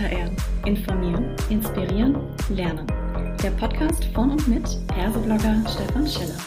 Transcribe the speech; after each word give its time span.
HR. 0.00 0.30
Informieren, 0.64 1.36
inspirieren, 1.50 2.16
lernen. 2.48 2.86
Der 3.42 3.50
Podcast 3.50 4.06
von 4.14 4.30
und 4.30 4.48
mit 4.48 4.66
Herseblogger 4.94 5.62
Stefan 5.68 6.06
Schiller. 6.06 6.38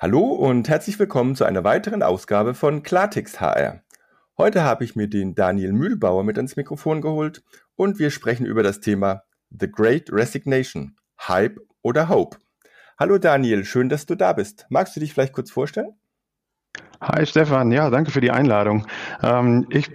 Hallo 0.00 0.20
und 0.20 0.68
herzlich 0.68 0.98
willkommen 0.98 1.36
zu 1.36 1.44
einer 1.44 1.62
weiteren 1.62 2.02
Ausgabe 2.02 2.54
von 2.54 2.82
Klartext 2.82 3.40
HR. 3.40 3.84
Heute 4.36 4.64
habe 4.64 4.82
ich 4.82 4.96
mir 4.96 5.06
den 5.06 5.36
Daniel 5.36 5.74
Mühlbauer 5.74 6.24
mit 6.24 6.38
ans 6.38 6.56
Mikrofon 6.56 7.02
geholt 7.02 7.44
und 7.76 8.00
wir 8.00 8.10
sprechen 8.10 8.46
über 8.46 8.64
das 8.64 8.80
Thema 8.80 9.22
The 9.50 9.70
Great 9.70 10.10
Resignation, 10.10 10.96
Hype 11.20 11.60
oder 11.82 12.08
Hope. 12.08 12.38
Hallo 13.00 13.16
Daniel, 13.18 13.64
schön, 13.64 13.88
dass 13.88 14.06
du 14.06 14.16
da 14.16 14.32
bist. 14.32 14.66
Magst 14.70 14.96
du 14.96 14.98
dich 14.98 15.12
vielleicht 15.12 15.32
kurz 15.32 15.52
vorstellen? 15.52 15.92
Hi 17.00 17.24
Stefan, 17.26 17.70
ja, 17.70 17.90
danke 17.90 18.10
für 18.10 18.20
die 18.20 18.32
Einladung. 18.32 18.88
Ähm, 19.22 19.68
ich 19.70 19.88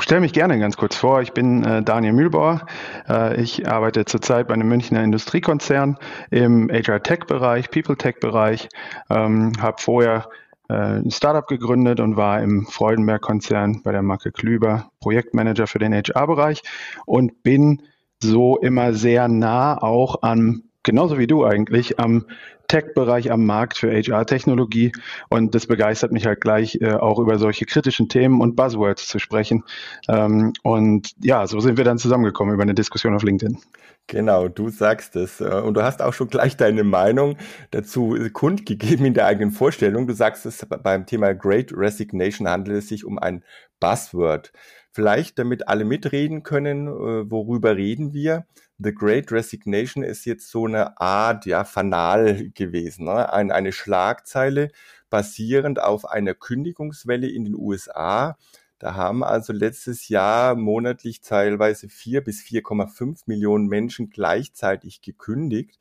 stelle 0.00 0.20
mich 0.20 0.34
gerne 0.34 0.58
ganz 0.58 0.76
kurz 0.76 0.96
vor. 0.96 1.22
Ich 1.22 1.32
bin 1.32 1.64
äh, 1.64 1.82
Daniel 1.82 2.12
Mühlbauer. 2.12 2.66
Äh, 3.08 3.40
ich 3.40 3.66
arbeite 3.66 4.04
zurzeit 4.04 4.48
bei 4.48 4.52
einem 4.52 4.68
Münchner 4.68 5.02
Industriekonzern 5.02 5.96
im 6.30 6.68
HR-Tech-Bereich, 6.68 7.70
People-Tech-Bereich. 7.70 8.68
Ähm, 9.08 9.54
habe 9.58 9.80
vorher 9.80 10.28
äh, 10.68 10.74
ein 10.74 11.10
Startup 11.10 11.46
gegründet 11.46 12.00
und 12.00 12.18
war 12.18 12.42
im 12.42 12.66
Freudenberg-Konzern 12.66 13.80
bei 13.82 13.92
der 13.92 14.02
Marke 14.02 14.30
Klüber 14.30 14.90
Projektmanager 15.00 15.66
für 15.66 15.78
den 15.78 15.94
HR-Bereich 15.94 16.60
und 17.06 17.42
bin 17.42 17.80
so 18.22 18.58
immer 18.58 18.92
sehr 18.92 19.26
nah 19.28 19.82
auch 19.82 20.20
an 20.20 20.65
genauso 20.86 21.18
wie 21.18 21.26
du 21.26 21.44
eigentlich, 21.44 21.98
am 21.98 22.24
Tech-Bereich, 22.68 23.30
am 23.30 23.44
Markt 23.44 23.76
für 23.76 23.92
HR-Technologie. 23.92 24.92
Und 25.28 25.54
das 25.54 25.66
begeistert 25.66 26.12
mich 26.12 26.26
halt 26.26 26.40
gleich, 26.40 26.78
äh, 26.80 26.94
auch 26.94 27.18
über 27.18 27.38
solche 27.38 27.66
kritischen 27.66 28.08
Themen 28.08 28.40
und 28.40 28.56
Buzzwords 28.56 29.06
zu 29.06 29.18
sprechen. 29.18 29.64
Ähm, 30.08 30.52
und 30.62 31.12
ja, 31.22 31.46
so 31.46 31.60
sind 31.60 31.76
wir 31.76 31.84
dann 31.84 31.98
zusammengekommen 31.98 32.54
über 32.54 32.62
eine 32.62 32.74
Diskussion 32.74 33.14
auf 33.14 33.22
LinkedIn. 33.22 33.58
Genau, 34.06 34.48
du 34.48 34.68
sagst 34.68 35.16
es. 35.16 35.40
Äh, 35.40 35.60
und 35.64 35.74
du 35.74 35.82
hast 35.82 36.00
auch 36.00 36.14
schon 36.14 36.28
gleich 36.28 36.56
deine 36.56 36.84
Meinung 36.84 37.36
dazu 37.72 38.16
kundgegeben 38.32 39.04
in 39.04 39.14
der 39.14 39.26
eigenen 39.26 39.50
Vorstellung. 39.50 40.06
Du 40.06 40.14
sagst 40.14 40.46
es 40.46 40.64
beim 40.82 41.06
Thema 41.06 41.34
Great 41.34 41.72
Resignation 41.72 42.48
handelt 42.48 42.78
es 42.78 42.88
sich 42.88 43.04
um 43.04 43.18
ein 43.18 43.42
Buzzword. 43.80 44.52
Vielleicht, 44.96 45.38
damit 45.38 45.68
alle 45.68 45.84
mitreden 45.84 46.42
können, 46.42 46.86
äh, 46.86 47.30
worüber 47.30 47.76
reden 47.76 48.14
wir? 48.14 48.46
The 48.78 48.94
Great 48.94 49.30
Resignation 49.30 50.02
ist 50.02 50.24
jetzt 50.24 50.50
so 50.50 50.64
eine 50.64 50.98
Art, 50.98 51.44
ja, 51.44 51.64
Fanal 51.64 52.48
gewesen, 52.54 53.04
ne? 53.04 53.30
Ein, 53.30 53.50
eine 53.52 53.72
Schlagzeile 53.72 54.70
basierend 55.10 55.82
auf 55.82 56.06
einer 56.06 56.32
Kündigungswelle 56.32 57.28
in 57.28 57.44
den 57.44 57.54
USA. 57.54 58.38
Da 58.78 58.94
haben 58.94 59.22
also 59.22 59.52
letztes 59.52 60.08
Jahr 60.08 60.54
monatlich 60.54 61.20
teilweise 61.20 61.90
vier 61.90 62.24
bis 62.24 62.40
4,5 62.40 63.24
Millionen 63.26 63.66
Menschen 63.66 64.08
gleichzeitig 64.08 65.02
gekündigt, 65.02 65.78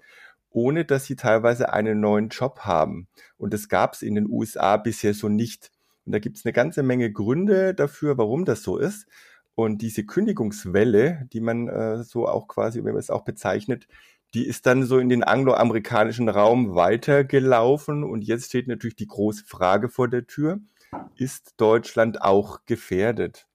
ohne 0.49 0.83
dass 0.83 1.05
sie 1.05 1.15
teilweise 1.15 1.71
einen 1.71 2.01
neuen 2.01 2.27
Job 2.27 2.59
haben. 2.63 3.07
Und 3.37 3.53
das 3.53 3.69
gab 3.69 3.93
es 3.93 4.01
in 4.01 4.15
den 4.15 4.29
USA 4.29 4.75
bisher 4.75 5.13
so 5.13 5.29
nicht. 5.29 5.71
Und 6.05 6.11
da 6.11 6.19
gibt 6.19 6.37
es 6.37 6.45
eine 6.45 6.53
ganze 6.53 6.83
Menge 6.83 7.11
Gründe 7.11 7.73
dafür, 7.73 8.17
warum 8.17 8.45
das 8.45 8.63
so 8.63 8.77
ist. 8.77 9.07
Und 9.55 9.81
diese 9.81 10.05
Kündigungswelle, 10.05 11.27
die 11.31 11.39
man 11.39 11.67
äh, 11.67 12.03
so 12.03 12.27
auch 12.27 12.47
quasi, 12.47 12.83
wenn 12.83 12.93
man 12.93 12.99
es 12.99 13.09
auch 13.09 13.23
bezeichnet, 13.23 13.87
die 14.33 14.45
ist 14.45 14.65
dann 14.65 14.83
so 14.83 14.99
in 14.99 15.07
den 15.07 15.23
angloamerikanischen 15.23 16.27
Raum 16.27 16.75
weitergelaufen. 16.75 18.03
Und 18.03 18.23
jetzt 18.23 18.47
steht 18.47 18.67
natürlich 18.67 18.97
die 18.97 19.07
große 19.07 19.45
Frage 19.45 19.87
vor 19.87 20.09
der 20.09 20.27
Tür. 20.27 20.59
Ist 21.15 21.53
Deutschland 21.57 22.21
auch 22.21 22.59
gefährdet? 22.65 23.47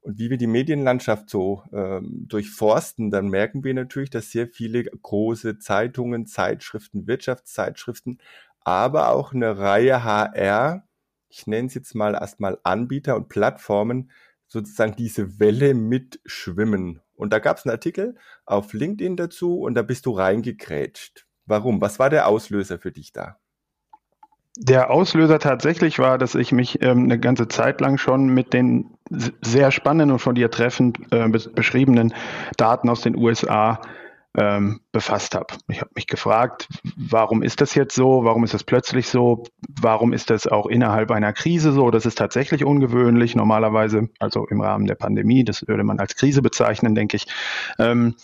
Und 0.00 0.18
wie 0.18 0.30
wir 0.30 0.38
die 0.38 0.46
Medienlandschaft 0.46 1.28
so 1.28 1.64
ähm, 1.72 2.26
durchforsten, 2.28 3.10
dann 3.10 3.28
merken 3.28 3.64
wir 3.64 3.74
natürlich, 3.74 4.10
dass 4.10 4.30
sehr 4.30 4.46
viele 4.46 4.84
große 4.84 5.58
Zeitungen, 5.58 6.26
Zeitschriften, 6.26 7.08
Wirtschaftszeitschriften, 7.08 8.18
aber 8.60 9.10
auch 9.10 9.32
eine 9.32 9.58
Reihe 9.58 10.04
HR 10.04 10.87
ich 11.28 11.46
nenne 11.46 11.68
es 11.68 11.74
jetzt 11.74 11.94
mal 11.94 12.14
erstmal 12.14 12.58
Anbieter 12.62 13.16
und 13.16 13.28
Plattformen, 13.28 14.10
sozusagen 14.46 14.96
diese 14.96 15.38
Welle 15.38 15.74
mitschwimmen. 15.74 17.00
Und 17.14 17.32
da 17.32 17.38
gab 17.38 17.58
es 17.58 17.66
einen 17.66 17.72
Artikel 17.72 18.16
auf 18.46 18.72
LinkedIn 18.72 19.16
dazu 19.16 19.60
und 19.60 19.74
da 19.74 19.82
bist 19.82 20.06
du 20.06 20.12
reingekrätscht. 20.12 21.26
Warum? 21.46 21.80
Was 21.80 21.98
war 21.98 22.10
der 22.10 22.28
Auslöser 22.28 22.78
für 22.78 22.92
dich 22.92 23.12
da? 23.12 23.38
Der 24.56 24.90
Auslöser 24.90 25.38
tatsächlich 25.38 25.98
war, 25.98 26.18
dass 26.18 26.34
ich 26.34 26.50
mich 26.50 26.82
ähm, 26.82 27.04
eine 27.04 27.20
ganze 27.20 27.46
Zeit 27.46 27.80
lang 27.80 27.96
schon 27.96 28.28
mit 28.28 28.52
den 28.52 28.96
sehr 29.40 29.70
spannenden 29.70 30.12
und 30.12 30.18
von 30.18 30.34
dir 30.34 30.50
treffend 30.50 30.98
äh, 31.12 31.28
beschriebenen 31.28 32.12
Daten 32.56 32.88
aus 32.88 33.02
den 33.02 33.16
USA 33.16 33.80
ähm, 34.38 34.80
befasst 34.92 35.34
habe. 35.34 35.54
Ich 35.68 35.80
habe 35.80 35.90
mich 35.96 36.06
gefragt, 36.06 36.68
warum 36.96 37.42
ist 37.42 37.60
das 37.60 37.74
jetzt 37.74 37.94
so? 37.94 38.24
Warum 38.24 38.44
ist 38.44 38.54
das 38.54 38.62
plötzlich 38.62 39.08
so? 39.08 39.42
Warum 39.68 40.12
ist 40.12 40.30
das 40.30 40.46
auch 40.46 40.66
innerhalb 40.66 41.10
einer 41.10 41.32
Krise 41.32 41.72
so? 41.72 41.90
Das 41.90 42.06
ist 42.06 42.16
tatsächlich 42.16 42.64
ungewöhnlich. 42.64 43.34
Normalerweise, 43.34 44.08
also 44.20 44.46
im 44.46 44.60
Rahmen 44.60 44.86
der 44.86 44.94
Pandemie, 44.94 45.42
das 45.42 45.66
würde 45.66 45.82
man 45.82 45.98
als 45.98 46.14
Krise 46.14 46.40
bezeichnen, 46.40 46.94
denke 46.94 47.16
ich, 47.16 47.26
ähm, 47.80 48.14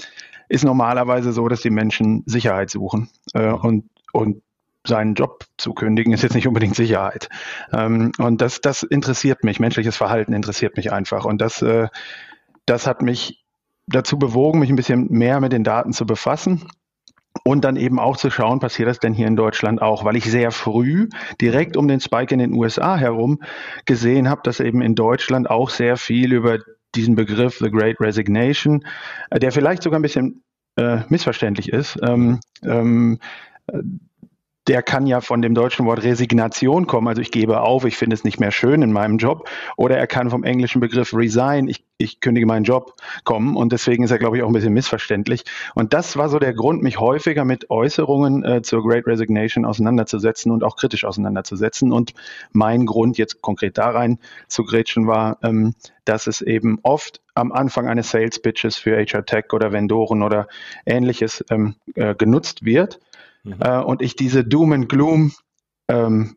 ist 0.48 0.64
normalerweise 0.64 1.32
so, 1.32 1.48
dass 1.48 1.62
die 1.62 1.70
Menschen 1.70 2.22
Sicherheit 2.26 2.70
suchen 2.70 3.08
äh, 3.32 3.50
und, 3.50 3.90
und 4.12 4.42
seinen 4.86 5.14
Job 5.14 5.46
zu 5.56 5.72
kündigen, 5.72 6.12
ist 6.12 6.22
jetzt 6.22 6.34
nicht 6.34 6.46
unbedingt 6.46 6.76
Sicherheit. 6.76 7.28
Ähm, 7.72 8.12
und 8.18 8.40
das, 8.40 8.60
das 8.60 8.84
interessiert 8.84 9.42
mich. 9.42 9.58
Menschliches 9.58 9.96
Verhalten 9.96 10.32
interessiert 10.32 10.76
mich 10.76 10.92
einfach. 10.92 11.24
Und 11.24 11.40
das, 11.40 11.60
äh, 11.62 11.88
das 12.66 12.86
hat 12.86 13.02
mich 13.02 13.43
dazu 13.86 14.18
bewogen, 14.18 14.58
mich 14.58 14.70
ein 14.70 14.76
bisschen 14.76 15.08
mehr 15.10 15.40
mit 15.40 15.52
den 15.52 15.64
Daten 15.64 15.92
zu 15.92 16.06
befassen. 16.06 16.66
Und 17.42 17.64
dann 17.64 17.76
eben 17.76 17.98
auch 17.98 18.16
zu 18.16 18.30
schauen, 18.30 18.60
passiert 18.60 18.88
das 18.88 19.00
denn 19.00 19.12
hier 19.12 19.26
in 19.26 19.36
Deutschland 19.36 19.82
auch, 19.82 20.04
weil 20.04 20.16
ich 20.16 20.30
sehr 20.30 20.50
früh 20.50 21.08
direkt 21.40 21.76
um 21.76 21.88
den 21.88 22.00
Spike 22.00 22.32
in 22.32 22.38
den 22.38 22.54
USA 22.54 22.96
herum 22.96 23.40
gesehen 23.84 24.30
habe, 24.30 24.40
dass 24.44 24.60
eben 24.60 24.80
in 24.80 24.94
Deutschland 24.94 25.50
auch 25.50 25.68
sehr 25.68 25.96
viel 25.96 26.32
über 26.32 26.58
diesen 26.94 27.16
Begriff 27.16 27.58
The 27.58 27.70
Great 27.70 28.00
Resignation, 28.00 28.86
äh, 29.30 29.40
der 29.40 29.52
vielleicht 29.52 29.82
sogar 29.82 29.98
ein 29.98 30.02
bisschen 30.02 30.44
äh, 30.76 31.00
missverständlich 31.08 31.68
ist, 31.70 31.98
ähm, 32.02 32.40
ähm, 32.62 33.18
der 34.66 34.82
kann 34.82 35.06
ja 35.06 35.20
von 35.20 35.42
dem 35.42 35.54
deutschen 35.54 35.84
Wort 35.86 36.02
Resignation 36.02 36.86
kommen, 36.86 37.08
also 37.08 37.20
ich 37.20 37.30
gebe 37.30 37.60
auf, 37.60 37.84
ich 37.84 37.96
finde 37.96 38.14
es 38.14 38.24
nicht 38.24 38.40
mehr 38.40 38.50
schön 38.50 38.82
in 38.82 38.92
meinem 38.92 39.18
Job, 39.18 39.48
oder 39.76 39.98
er 39.98 40.06
kann 40.06 40.30
vom 40.30 40.42
englischen 40.42 40.80
Begriff 40.80 41.12
resign, 41.14 41.68
ich, 41.68 41.84
ich 41.98 42.20
kündige 42.20 42.46
meinen 42.46 42.64
Job 42.64 42.94
kommen 43.24 43.56
und 43.56 43.72
deswegen 43.72 44.04
ist 44.04 44.10
er, 44.10 44.18
glaube 44.18 44.36
ich, 44.36 44.42
auch 44.42 44.46
ein 44.46 44.54
bisschen 44.54 44.72
missverständlich. 44.72 45.44
Und 45.74 45.92
das 45.92 46.16
war 46.16 46.28
so 46.28 46.38
der 46.38 46.54
Grund, 46.54 46.82
mich 46.82 46.98
häufiger 46.98 47.44
mit 47.44 47.70
Äußerungen 47.70 48.44
äh, 48.44 48.62
zur 48.62 48.82
Great 48.82 49.06
Resignation 49.06 49.64
auseinanderzusetzen 49.66 50.50
und 50.50 50.64
auch 50.64 50.76
kritisch 50.76 51.04
auseinanderzusetzen. 51.04 51.92
Und 51.92 52.14
mein 52.52 52.86
Grund 52.86 53.18
jetzt 53.18 53.42
konkret 53.42 53.76
da 53.76 53.90
rein 53.90 54.18
zu 54.48 54.64
grätschen 54.64 55.06
war, 55.06 55.38
ähm, 55.42 55.74
dass 56.06 56.26
es 56.26 56.40
eben 56.40 56.78
oft 56.82 57.20
am 57.34 57.52
Anfang 57.52 57.86
eines 57.86 58.10
Sales 58.10 58.40
Pitches 58.40 58.76
für 58.76 58.96
HR 58.96 59.24
Tech 59.26 59.52
oder 59.52 59.72
Vendoren 59.72 60.22
oder 60.22 60.48
ähnliches 60.86 61.44
ähm, 61.50 61.74
äh, 61.94 62.14
genutzt 62.14 62.64
wird 62.64 62.98
mhm. 63.44 63.56
äh, 63.60 63.80
und 63.80 64.02
ich 64.02 64.16
diese 64.16 64.44
Doom 64.44 64.72
and 64.72 64.88
Gloom 64.88 65.32
ähm, 65.88 66.36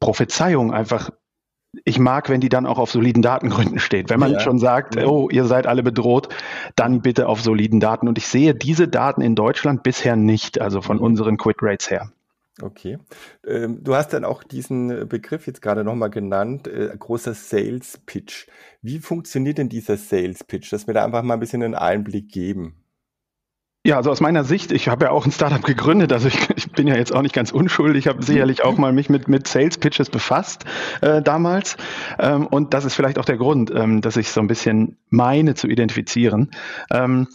Prophezeiung 0.00 0.72
einfach 0.72 1.10
ich 1.84 1.98
mag, 1.98 2.28
wenn 2.28 2.40
die 2.40 2.48
dann 2.48 2.66
auch 2.66 2.78
auf 2.78 2.90
soliden 2.90 3.22
Datengründen 3.22 3.78
steht. 3.78 4.10
Wenn 4.10 4.20
man 4.20 4.32
ja. 4.32 4.40
schon 4.40 4.58
sagt, 4.58 4.96
oh, 4.96 5.28
ihr 5.30 5.44
seid 5.44 5.66
alle 5.66 5.82
bedroht, 5.82 6.28
dann 6.74 7.00
bitte 7.00 7.28
auf 7.28 7.40
soliden 7.40 7.80
Daten. 7.80 8.08
Und 8.08 8.18
ich 8.18 8.26
sehe 8.26 8.54
diese 8.54 8.88
Daten 8.88 9.20
in 9.20 9.34
Deutschland 9.34 9.82
bisher 9.82 10.16
nicht, 10.16 10.60
also 10.60 10.82
von 10.82 10.96
mhm. 10.96 11.04
unseren 11.04 11.36
Quit 11.36 11.58
Rates 11.60 11.90
her. 11.90 12.10
Okay. 12.60 12.98
Ähm, 13.46 13.82
du 13.82 13.94
hast 13.94 14.12
dann 14.12 14.24
auch 14.24 14.42
diesen 14.42 15.08
Begriff 15.08 15.46
jetzt 15.46 15.62
gerade 15.62 15.84
nochmal 15.84 16.10
genannt, 16.10 16.66
äh, 16.66 16.94
großer 16.98 17.34
Sales 17.34 18.00
Pitch. 18.04 18.48
Wie 18.82 18.98
funktioniert 18.98 19.58
denn 19.58 19.68
dieser 19.68 19.96
Sales 19.96 20.44
Pitch, 20.44 20.72
dass 20.72 20.86
wir 20.86 20.94
da 20.94 21.04
einfach 21.04 21.22
mal 21.22 21.34
ein 21.34 21.40
bisschen 21.40 21.62
einen 21.62 21.74
Einblick 21.74 22.30
geben? 22.30 22.79
Ja, 23.86 23.96
also 23.96 24.10
aus 24.10 24.20
meiner 24.20 24.44
Sicht, 24.44 24.72
ich 24.72 24.88
habe 24.88 25.06
ja 25.06 25.10
auch 25.10 25.24
ein 25.24 25.32
Startup 25.32 25.62
gegründet, 25.62 26.12
also 26.12 26.28
ich, 26.28 26.36
ich 26.54 26.70
bin 26.70 26.86
ja 26.86 26.96
jetzt 26.96 27.14
auch 27.14 27.22
nicht 27.22 27.34
ganz 27.34 27.50
unschuldig, 27.50 28.04
ich 28.04 28.08
habe 28.08 28.22
sicherlich 28.22 28.62
auch 28.62 28.76
mal 28.76 28.92
mich 28.92 29.08
mit, 29.08 29.26
mit 29.26 29.48
Sales 29.48 29.78
Pitches 29.78 30.10
befasst 30.10 30.66
äh, 31.00 31.22
damals. 31.22 31.78
Ähm, 32.18 32.46
und 32.46 32.74
das 32.74 32.84
ist 32.84 32.94
vielleicht 32.94 33.18
auch 33.18 33.24
der 33.24 33.38
Grund, 33.38 33.72
ähm, 33.74 34.02
dass 34.02 34.18
ich 34.18 34.32
so 34.32 34.40
ein 34.40 34.48
bisschen 34.48 34.98
meine 35.08 35.54
zu 35.54 35.66
identifizieren. 35.66 36.50
Ähm, 36.90 37.28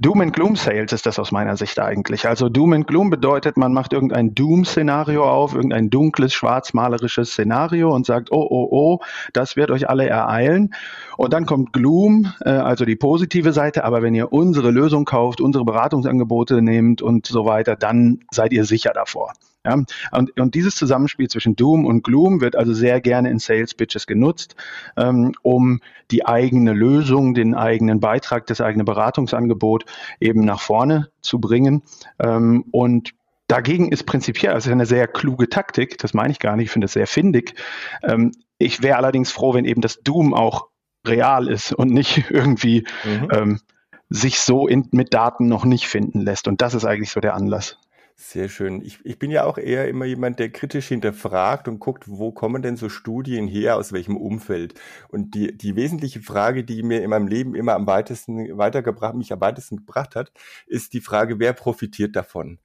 Doom 0.00 0.20
and 0.20 0.32
Gloom 0.32 0.54
Sales 0.54 0.92
ist 0.92 1.06
das 1.06 1.18
aus 1.18 1.32
meiner 1.32 1.56
Sicht 1.56 1.80
eigentlich. 1.80 2.28
Also 2.28 2.48
Doom 2.48 2.72
and 2.72 2.86
Gloom 2.86 3.10
bedeutet, 3.10 3.56
man 3.56 3.72
macht 3.72 3.92
irgendein 3.92 4.32
Doom-Szenario 4.32 5.28
auf, 5.28 5.54
irgendein 5.54 5.90
dunkles, 5.90 6.32
schwarzmalerisches 6.34 7.30
Szenario 7.32 7.92
und 7.92 8.06
sagt, 8.06 8.30
oh, 8.30 8.46
oh, 8.48 8.68
oh, 8.70 9.00
das 9.32 9.56
wird 9.56 9.72
euch 9.72 9.88
alle 9.88 10.08
ereilen. 10.08 10.72
Und 11.16 11.32
dann 11.32 11.46
kommt 11.46 11.72
Gloom, 11.72 12.32
äh, 12.44 12.50
also 12.50 12.84
die 12.84 12.94
positive 12.94 13.52
Seite, 13.52 13.82
aber 13.82 14.00
wenn 14.00 14.14
ihr 14.14 14.32
unsere 14.32 14.70
Lösung 14.70 15.04
kauft, 15.04 15.40
unsere 15.40 15.64
Beratungsangebote 15.64 16.62
nehmt 16.62 17.02
und 17.02 17.26
so 17.26 17.44
weiter, 17.44 17.74
dann 17.74 18.20
seid 18.30 18.52
ihr 18.52 18.64
sicher 18.64 18.92
davor. 18.94 19.32
Ja? 19.68 19.82
Und, 20.12 20.38
und 20.38 20.54
dieses 20.54 20.74
Zusammenspiel 20.74 21.28
zwischen 21.28 21.56
Doom 21.56 21.84
und 21.84 22.02
Gloom 22.02 22.40
wird 22.40 22.56
also 22.56 22.72
sehr 22.72 23.00
gerne 23.00 23.30
in 23.30 23.38
Sales 23.38 23.74
Pitches 23.74 24.06
genutzt, 24.06 24.56
ähm, 24.96 25.32
um 25.42 25.80
die 26.10 26.26
eigene 26.26 26.72
Lösung, 26.72 27.34
den 27.34 27.54
eigenen 27.54 28.00
Beitrag, 28.00 28.46
das 28.46 28.60
eigene 28.60 28.84
Beratungsangebot 28.84 29.84
eben 30.20 30.40
nach 30.40 30.60
vorne 30.60 31.08
zu 31.20 31.40
bringen. 31.40 31.82
Ähm, 32.18 32.64
und 32.70 33.14
Dagegen 33.48 33.90
ist 33.90 34.04
prinzipiell, 34.04 34.52
also 34.52 34.70
eine 34.70 34.84
sehr 34.84 35.08
kluge 35.08 35.48
Taktik, 35.48 35.96
das 35.96 36.12
meine 36.12 36.32
ich 36.32 36.38
gar 36.38 36.54
nicht, 36.54 36.66
ich 36.66 36.70
finde 36.70 36.84
es 36.84 36.92
sehr 36.92 37.06
findig. 37.06 37.54
Ähm, 38.02 38.32
ich 38.58 38.82
wäre 38.82 38.98
allerdings 38.98 39.32
froh, 39.32 39.54
wenn 39.54 39.64
eben 39.64 39.80
das 39.80 40.02
Doom 40.02 40.34
auch 40.34 40.68
real 41.06 41.48
ist 41.48 41.72
und 41.72 41.90
nicht 41.90 42.24
irgendwie 42.30 42.84
mhm. 43.04 43.28
ähm, 43.32 43.60
sich 44.10 44.40
so 44.40 44.68
in, 44.68 44.88
mit 44.92 45.14
Daten 45.14 45.48
noch 45.48 45.64
nicht 45.64 45.88
finden 45.88 46.20
lässt. 46.20 46.46
Und 46.46 46.60
das 46.60 46.74
ist 46.74 46.84
eigentlich 46.84 47.10
so 47.10 47.20
der 47.20 47.34
Anlass. 47.34 47.78
Sehr 48.20 48.48
schön. 48.48 48.82
Ich, 48.82 48.98
ich 49.04 49.20
bin 49.20 49.30
ja 49.30 49.44
auch 49.44 49.58
eher 49.58 49.88
immer 49.88 50.04
jemand, 50.04 50.40
der 50.40 50.50
kritisch 50.50 50.88
hinterfragt 50.88 51.68
und 51.68 51.78
guckt, 51.78 52.04
wo 52.08 52.32
kommen 52.32 52.62
denn 52.62 52.76
so 52.76 52.88
Studien 52.88 53.46
her, 53.46 53.76
aus 53.76 53.92
welchem 53.92 54.16
Umfeld. 54.16 54.74
Und 55.08 55.34
die, 55.36 55.56
die 55.56 55.76
wesentliche 55.76 56.20
Frage, 56.20 56.64
die 56.64 56.82
mir 56.82 57.02
in 57.04 57.10
meinem 57.10 57.28
Leben 57.28 57.54
immer 57.54 57.74
am 57.74 57.86
weitesten 57.86 58.58
weitergebracht, 58.58 59.14
mich 59.14 59.32
am 59.32 59.40
weitesten 59.40 59.76
gebracht 59.76 60.16
hat, 60.16 60.32
ist 60.66 60.94
die 60.94 61.00
Frage, 61.00 61.38
wer 61.38 61.52
profitiert 61.52 62.16
davon? 62.16 62.58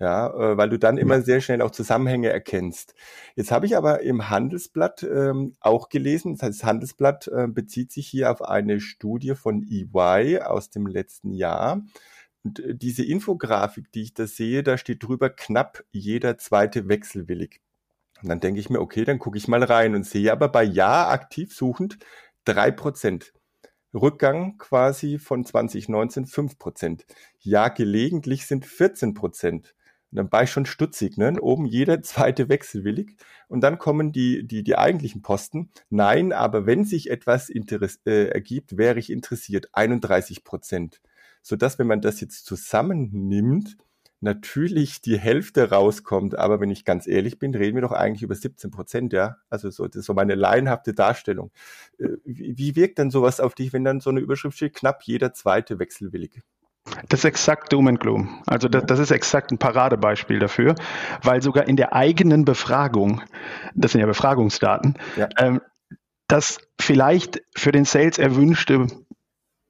ja, 0.00 0.28
äh, 0.28 0.56
weil 0.56 0.70
du 0.70 0.78
dann 0.78 0.98
immer 0.98 1.22
sehr 1.22 1.40
schnell 1.40 1.62
auch 1.62 1.70
Zusammenhänge 1.70 2.28
erkennst. 2.28 2.94
Jetzt 3.36 3.52
habe 3.52 3.66
ich 3.66 3.76
aber 3.76 4.02
im 4.02 4.28
Handelsblatt 4.28 5.04
ähm, 5.04 5.54
auch 5.60 5.88
gelesen, 5.88 6.34
das 6.34 6.42
heißt, 6.42 6.60
das 6.60 6.66
Handelsblatt 6.66 7.28
äh, 7.28 7.46
bezieht 7.46 7.92
sich 7.92 8.08
hier 8.08 8.30
auf 8.30 8.42
eine 8.42 8.80
Studie 8.80 9.34
von 9.34 9.62
EY 9.62 10.40
aus 10.40 10.70
dem 10.70 10.86
letzten 10.86 11.32
Jahr. 11.32 11.82
Und 12.44 12.60
äh, 12.60 12.74
diese 12.74 13.04
Infografik, 13.04 13.90
die 13.92 14.02
ich 14.02 14.14
da 14.14 14.26
sehe, 14.26 14.62
da 14.62 14.78
steht 14.78 15.02
drüber 15.02 15.30
knapp 15.30 15.84
jeder 15.90 16.38
zweite 16.38 16.88
wechselwillig. 16.88 17.60
Und 18.22 18.28
dann 18.28 18.40
denke 18.40 18.60
ich 18.60 18.70
mir, 18.70 18.80
okay, 18.80 19.04
dann 19.04 19.18
gucke 19.18 19.38
ich 19.38 19.48
mal 19.48 19.62
rein 19.62 19.94
und 19.94 20.06
sehe 20.06 20.32
aber 20.32 20.48
bei 20.48 20.62
Ja 20.62 21.08
aktiv 21.08 21.54
suchend 21.54 21.98
drei 22.44 22.70
Prozent. 22.70 23.32
Rückgang 23.92 24.58
quasi 24.58 25.18
von 25.18 25.44
2019 25.44 26.26
fünf 26.26 26.58
Prozent. 26.58 27.06
Ja 27.40 27.68
gelegentlich 27.68 28.46
sind 28.46 28.66
14 28.66 29.14
Prozent. 29.14 29.74
Und 30.10 30.18
dann 30.18 30.32
war 30.32 30.44
ich 30.44 30.50
schon 30.50 30.66
stutzig, 30.66 31.16
ne? 31.16 31.40
Oben 31.40 31.66
jeder 31.66 32.02
zweite 32.02 32.48
wechselwillig. 32.48 33.16
Und 33.48 33.60
dann 33.62 33.78
kommen 33.78 34.12
die, 34.12 34.46
die, 34.46 34.62
die 34.62 34.76
eigentlichen 34.76 35.22
Posten. 35.22 35.70
Nein, 35.90 36.32
aber 36.32 36.66
wenn 36.66 36.84
sich 36.84 37.10
etwas 37.10 37.48
Interess 37.48 38.00
äh, 38.06 38.28
ergibt, 38.28 38.76
wäre 38.76 38.98
ich 38.98 39.10
interessiert. 39.10 39.68
31 39.72 40.44
Prozent. 40.44 41.00
Sodass, 41.46 41.78
wenn 41.78 41.86
man 41.86 42.00
das 42.00 42.22
jetzt 42.22 42.46
zusammennimmt, 42.46 43.76
natürlich 44.20 45.02
die 45.02 45.18
Hälfte 45.18 45.70
rauskommt. 45.70 46.38
Aber 46.38 46.58
wenn 46.58 46.70
ich 46.70 46.86
ganz 46.86 47.06
ehrlich 47.06 47.38
bin, 47.38 47.54
reden 47.54 47.76
wir 47.76 47.82
doch 47.82 47.92
eigentlich 47.92 48.22
über 48.22 48.34
17 48.34 48.70
Prozent, 48.70 49.12
ja. 49.12 49.36
Also 49.50 49.70
so, 49.70 49.86
das 49.86 49.96
ist 49.96 50.06
so 50.06 50.14
meine 50.14 50.34
laienhafte 50.34 50.94
Darstellung. 50.94 51.52
Äh, 51.98 52.08
wie, 52.24 52.56
wie 52.56 52.76
wirkt 52.76 52.98
dann 52.98 53.10
sowas 53.10 53.40
auf 53.40 53.54
dich, 53.54 53.74
wenn 53.74 53.84
dann 53.84 54.00
so 54.00 54.08
eine 54.08 54.20
Überschrift 54.20 54.56
steht, 54.56 54.74
knapp 54.74 55.02
jeder 55.02 55.34
zweite 55.34 55.78
wechselwillig? 55.78 56.40
Das 57.10 57.20
ist 57.20 57.24
exakt 57.24 57.72
Doom 57.72 57.88
and 57.88 58.00
Gloom. 58.00 58.42
Also 58.46 58.68
das, 58.68 58.86
das, 58.86 58.98
ist 58.98 59.10
exakt 59.10 59.50
ein 59.50 59.58
Paradebeispiel 59.58 60.38
dafür, 60.38 60.74
weil 61.22 61.42
sogar 61.42 61.68
in 61.68 61.76
der 61.76 61.92
eigenen 61.92 62.46
Befragung, 62.46 63.20
das 63.74 63.92
sind 63.92 64.00
ja 64.00 64.06
Befragungsdaten, 64.06 64.94
ja. 65.16 65.28
Ähm, 65.36 65.60
das 66.26 66.58
vielleicht 66.80 67.42
für 67.54 67.70
den 67.70 67.84
Sales 67.84 68.18
erwünschte 68.18 68.86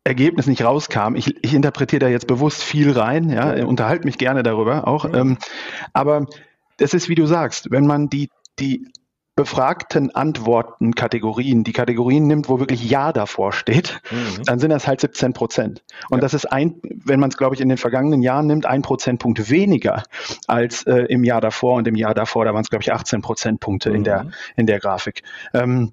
Ergebnis 0.05 0.47
nicht 0.47 0.63
rauskam. 0.63 1.17
Ich, 1.17 1.35
ich 1.43 1.55
interpretiere 1.55 2.01
da 2.01 2.09
jetzt 2.09 2.27
bewusst 2.27 2.63
viel 2.63 2.93
rein, 2.93 3.31
ja, 3.31 3.57
ja. 3.57 3.65
unterhalte 3.65 4.05
mich 4.05 4.19
gerne 4.19 4.43
darüber 4.43 4.87
auch. 4.87 5.07
Ja. 5.07 5.15
Ähm, 5.15 5.39
aber 5.93 6.27
das 6.77 6.93
ist, 6.95 7.09
wie 7.09 7.15
du 7.15 7.27
sagst, 7.27 7.71
wenn 7.71 7.87
man 7.87 8.09
die, 8.09 8.31
die 8.59 8.87
befragten 9.37 10.15
Antworten-Kategorien, 10.15 11.65
die 11.65 11.73
Kategorien 11.73 12.27
nimmt, 12.29 12.49
wo 12.49 12.61
wirklich 12.61 12.89
Ja 12.89 13.13
davor 13.13 13.53
steht, 13.53 14.01
mhm. 14.11 14.45
dann 14.45 14.59
sind 14.61 14.71
das 14.71 14.87
halt 14.87 15.01
17 15.01 15.33
Prozent. 15.33 15.83
Und 16.11 16.19
ja. 16.19 16.23
das 16.23 16.35
ist 16.35 16.47
ein, 16.47 16.81
wenn 16.83 17.19
man 17.19 17.31
es, 17.31 17.37
glaube 17.37 17.57
ich, 17.57 17.61
in 17.61 17.69
den 17.69 17.79
vergangenen 17.79 18.23
Jahren 18.23 18.47
nimmt, 18.47 18.65
ein 18.65 18.83
Prozentpunkt 18.83 19.51
weniger 19.51 20.05
als 20.47 20.85
äh, 20.87 21.07
im 21.09 21.25
Jahr 21.25 21.41
davor 21.41 21.75
und 21.75 21.89
im 21.89 21.97
Jahr 21.97 22.15
davor, 22.15 22.45
da 22.45 22.55
waren 22.55 22.63
es, 22.63 22.71
glaube 22.71 22.83
ich, 22.83 22.93
18 22.93 23.23
Prozentpunkte 23.23 23.91
mhm. 23.91 23.97
in, 23.97 24.05
der, 24.05 24.27
in 24.57 24.67
der 24.67 24.79
Grafik. 24.79 25.23
Ähm, 25.53 25.93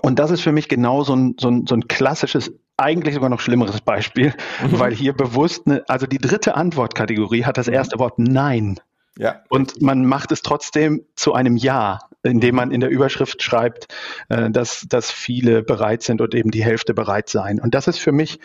und 0.00 0.20
das 0.20 0.30
ist 0.30 0.42
für 0.42 0.52
mich 0.52 0.68
genau 0.68 1.02
so 1.02 1.16
ein, 1.16 1.34
so 1.40 1.48
ein, 1.48 1.66
so 1.66 1.74
ein 1.74 1.88
klassisches, 1.88 2.52
eigentlich 2.78 3.14
sogar 3.14 3.28
noch 3.28 3.40
schlimmeres 3.40 3.80
Beispiel, 3.80 4.32
mhm. 4.62 4.78
weil 4.78 4.94
hier 4.94 5.12
bewusst, 5.12 5.66
eine, 5.66 5.84
also 5.88 6.06
die 6.06 6.18
dritte 6.18 6.54
Antwortkategorie 6.54 7.44
hat 7.44 7.58
das 7.58 7.68
erste 7.68 7.98
Wort 7.98 8.18
Nein. 8.18 8.80
Ja. 9.18 9.42
Und 9.48 9.82
man 9.82 10.06
macht 10.06 10.30
es 10.30 10.42
trotzdem 10.42 11.04
zu 11.16 11.34
einem 11.34 11.56
Ja, 11.56 11.98
indem 12.22 12.54
man 12.54 12.70
in 12.70 12.80
der 12.80 12.88
Überschrift 12.88 13.42
schreibt, 13.42 13.88
äh, 14.28 14.48
dass, 14.50 14.86
dass 14.88 15.10
viele 15.10 15.62
bereit 15.62 16.02
sind 16.02 16.20
und 16.20 16.34
eben 16.34 16.52
die 16.52 16.64
Hälfte 16.64 16.94
bereit 16.94 17.28
sein. 17.28 17.60
Und 17.60 17.74
das 17.74 17.88
ist 17.88 17.98
für 17.98 18.12
mich, 18.12 18.38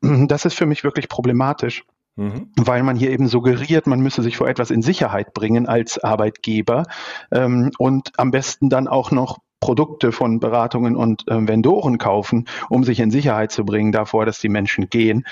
das 0.00 0.44
ist 0.44 0.54
für 0.54 0.66
mich 0.66 0.84
wirklich 0.84 1.08
problematisch. 1.08 1.84
Mhm. 2.16 2.50
Weil 2.56 2.82
man 2.82 2.96
hier 2.96 3.10
eben 3.10 3.28
suggeriert, 3.28 3.86
man 3.86 4.00
müsse 4.00 4.22
sich 4.22 4.36
vor 4.36 4.48
etwas 4.48 4.70
in 4.70 4.82
Sicherheit 4.82 5.32
bringen 5.32 5.66
als 5.66 6.02
Arbeitgeber 6.02 6.84
ähm, 7.30 7.70
und 7.78 8.10
am 8.18 8.30
besten 8.30 8.68
dann 8.68 8.88
auch 8.88 9.10
noch 9.10 9.38
Produkte 9.60 10.12
von 10.12 10.40
Beratungen 10.40 10.96
und 10.96 11.28
äh, 11.28 11.46
Vendoren 11.46 11.98
kaufen, 11.98 12.46
um 12.68 12.84
sich 12.84 13.00
in 13.00 13.10
Sicherheit 13.10 13.52
zu 13.52 13.64
bringen 13.64 13.92
davor, 13.92 14.26
dass 14.26 14.40
die 14.40 14.48
Menschen 14.48 14.88
gehen 14.88 15.24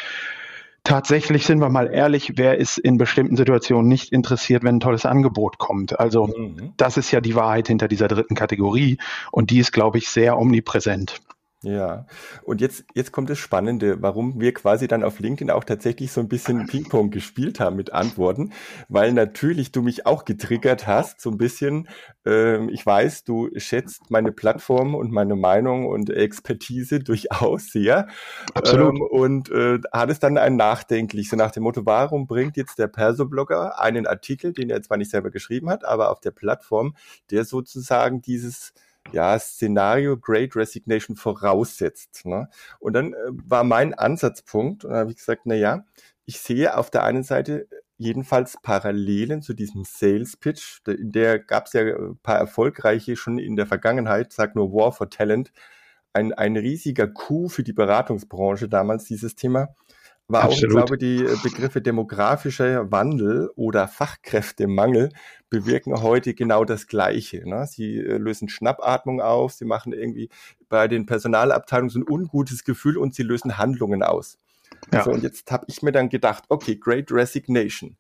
tatsächlich 0.89 1.45
sind 1.45 1.61
wir 1.61 1.69
mal 1.69 1.93
ehrlich, 1.93 2.33
wer 2.37 2.57
ist 2.57 2.79
in 2.79 2.97
bestimmten 2.97 3.37
Situationen 3.37 3.89
nicht 3.89 4.11
interessiert, 4.11 4.65
wenn 4.65 4.77
ein 4.77 4.81
tolles 4.81 5.05
Angebot 5.05 5.59
kommt? 5.59 6.01
Also 6.01 6.29
mhm. 6.29 6.73
das 6.79 6.97
ist 6.97 7.11
ja 7.11 7.21
die 7.21 7.35
Wahrheit 7.35 7.69
hinter 7.69 7.89
dieser 7.89 8.09
dritten 8.09 8.35
Kategorie 8.35 8.97
und 9.31 9.51
die 9.51 9.59
ist, 9.59 9.73
glaube 9.73 9.99
ich, 9.99 10.09
sehr 10.09 10.39
omnipräsent. 10.39 11.21
Ja, 11.65 12.07
und 12.45 12.61
jetzt, 12.61 12.85
jetzt 12.95 13.11
kommt 13.11 13.31
das 13.31 13.39
Spannende, 13.39 14.01
warum 14.01 14.41
wir 14.41 14.55
quasi 14.55 14.87
dann 14.87 15.03
auf 15.03 15.19
LinkedIn 15.19 15.51
auch 15.51 15.65
tatsächlich 15.65 16.13
so 16.13 16.21
ein 16.21 16.29
bisschen 16.29 16.69
Ping-Pong 16.69 17.11
gespielt 17.11 17.59
haben 17.59 17.75
mit 17.75 17.93
Antworten, 17.93 18.53
weil 18.89 19.13
natürlich 19.13 19.73
du 19.73 19.83
mich 19.83 20.07
auch 20.07 20.25
getriggert 20.25 20.87
hast, 20.87 21.21
so 21.21 21.31
ein 21.31 21.37
bisschen. 21.37 21.89
Ähm, 22.25 22.69
ich 22.69 22.87
weiß, 22.87 23.25
du 23.25 23.51
schätzt 23.57 24.09
meine 24.09 24.31
Plattform 24.31 24.95
und 24.95 25.11
meine 25.11 25.35
Meinung 25.35 25.87
und 25.87 26.11
Expertise 26.11 27.01
durchaus 27.01 27.73
sehr. 27.73 28.07
Absolut. 28.55 28.95
Ähm, 28.95 29.03
und 29.03 29.51
äh, 29.51 29.81
hattest 29.93 30.23
dann 30.23 30.39
ein 30.39 30.55
nachdenklich, 30.55 31.29
so 31.29 31.35
nach 31.35 31.51
dem 31.51 31.65
Motto, 31.65 31.85
warum 31.85 32.29
bringt 32.29 32.57
jetzt 32.57 32.79
der 32.79 32.87
Perso-Blogger 32.87 33.81
einen 33.81 34.07
Artikel, 34.07 34.53
den 34.53 34.71
er 34.71 34.81
zwar 34.83 34.97
nicht 34.97 35.11
selber 35.11 35.33
geschrieben 35.33 35.71
hat, 35.71 35.85
aber 35.85 36.13
auf 36.13 36.21
der 36.21 36.31
Plattform, 36.31 36.95
der 37.33 37.45
sozusagen 37.45 38.23
dieses 38.23 38.75
ja, 39.11 39.39
Szenario 39.39 40.17
Great 40.19 40.57
Resignation 40.57 41.17
voraussetzt. 41.17 42.27
Ne? 42.27 42.49
Und 42.79 42.93
dann 42.95 43.13
äh, 43.13 43.17
war 43.31 43.65
mein 43.65 43.95
Ansatzpunkt, 43.95 44.85
und 44.85 44.93
da 44.93 44.99
habe 44.99 45.11
ich 45.11 45.17
gesagt, 45.17 45.43
na 45.45 45.55
ja, 45.55 45.85
ich 46.27 46.41
sehe 46.41 46.77
auf 46.77 46.91
der 46.91 47.05
einen 47.05 47.23
Seite 47.23 47.69
jedenfalls 47.97 48.57
Parallelen 48.63 49.43
zu 49.43 49.55
diesem 49.55 49.85
Sales 49.85 50.37
Pitch. 50.37 50.81
In 50.87 51.11
der 51.11 51.39
gab 51.39 51.67
es 51.67 51.73
ja 51.73 51.83
ein 51.83 52.19
paar 52.23 52.39
erfolgreiche 52.39 53.17
schon 53.17 53.39
in 53.39 53.57
der 53.57 53.67
Vergangenheit, 53.67 54.33
sag 54.33 54.55
nur 54.55 54.73
War 54.73 54.93
for 54.93 55.11
Talent, 55.11 55.53
ein, 56.13 56.33
ein 56.33 56.57
riesiger 56.57 57.09
Coup 57.09 57.51
für 57.51 57.63
die 57.63 57.73
Beratungsbranche 57.73 58.69
damals, 58.69 59.05
dieses 59.05 59.35
Thema 59.35 59.75
war 60.29 60.45
Absolut. 60.45 60.77
auch, 60.77 60.81
ich 60.81 60.87
glaube, 60.87 60.99
die 60.99 61.25
äh, 61.25 61.37
Begriffe 61.43 61.81
demografischer 61.81 62.93
Wandel 62.93 63.51
oder 63.57 63.89
Fachkräftemangel 63.89 65.11
bewirken 65.49 66.03
heute 66.03 66.35
genau 66.35 66.65
das 66.65 66.87
Gleiche. 66.87 67.49
Ne? 67.49 67.67
Sie 67.67 67.97
äh, 67.97 68.19
lösen 68.19 68.51
Schnappatmung 68.51 69.23
auf, 69.23 69.53
sie 69.55 69.65
machen 69.65 69.95
irgendwie 69.95 70.29
bei 70.69 70.87
den 70.87 71.07
Personalabteilungen 71.07 71.91
so 71.91 71.99
ein 72.01 72.09
ungutes 72.09 72.65
Gefühl 72.65 72.99
und 72.99 73.15
sie 73.15 73.23
lösen 73.23 73.57
Handlungen 73.57 74.03
aus. 74.03 74.39
Ja. 74.93 75.03
So, 75.03 75.11
und 75.11 75.23
jetzt 75.23 75.51
habe 75.51 75.65
ich 75.69 75.83
mir 75.83 75.93
dann 75.93 76.11
gedacht, 76.11 76.45
okay, 76.51 76.77
Great 76.77 77.11
Resignation. 77.11 77.97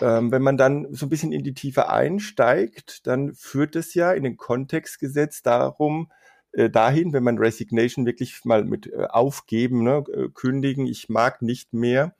Ähm, 0.00 0.32
wenn 0.32 0.42
man 0.42 0.56
dann 0.56 0.86
so 0.92 1.06
ein 1.06 1.08
bisschen 1.10 1.32
in 1.32 1.44
die 1.44 1.54
Tiefe 1.54 1.90
einsteigt, 1.90 3.06
dann 3.06 3.34
führt 3.34 3.76
es 3.76 3.94
ja 3.94 4.12
in 4.12 4.24
den 4.24 4.36
Kontext 4.36 4.98
gesetzt 4.98 5.46
darum, 5.46 6.10
äh, 6.56 6.70
dahin, 6.70 7.12
wenn 7.12 7.22
man 7.22 7.36
Resignation 7.36 8.06
wirklich 8.06 8.44
mal 8.44 8.64
mit 8.64 8.86
äh, 8.86 9.06
aufgeben, 9.10 9.82
ne, 9.82 10.02
äh, 10.12 10.28
kündigen, 10.32 10.86
ich 10.86 11.10
mag 11.10 11.42
nicht 11.42 11.74
mehr, 11.74 12.16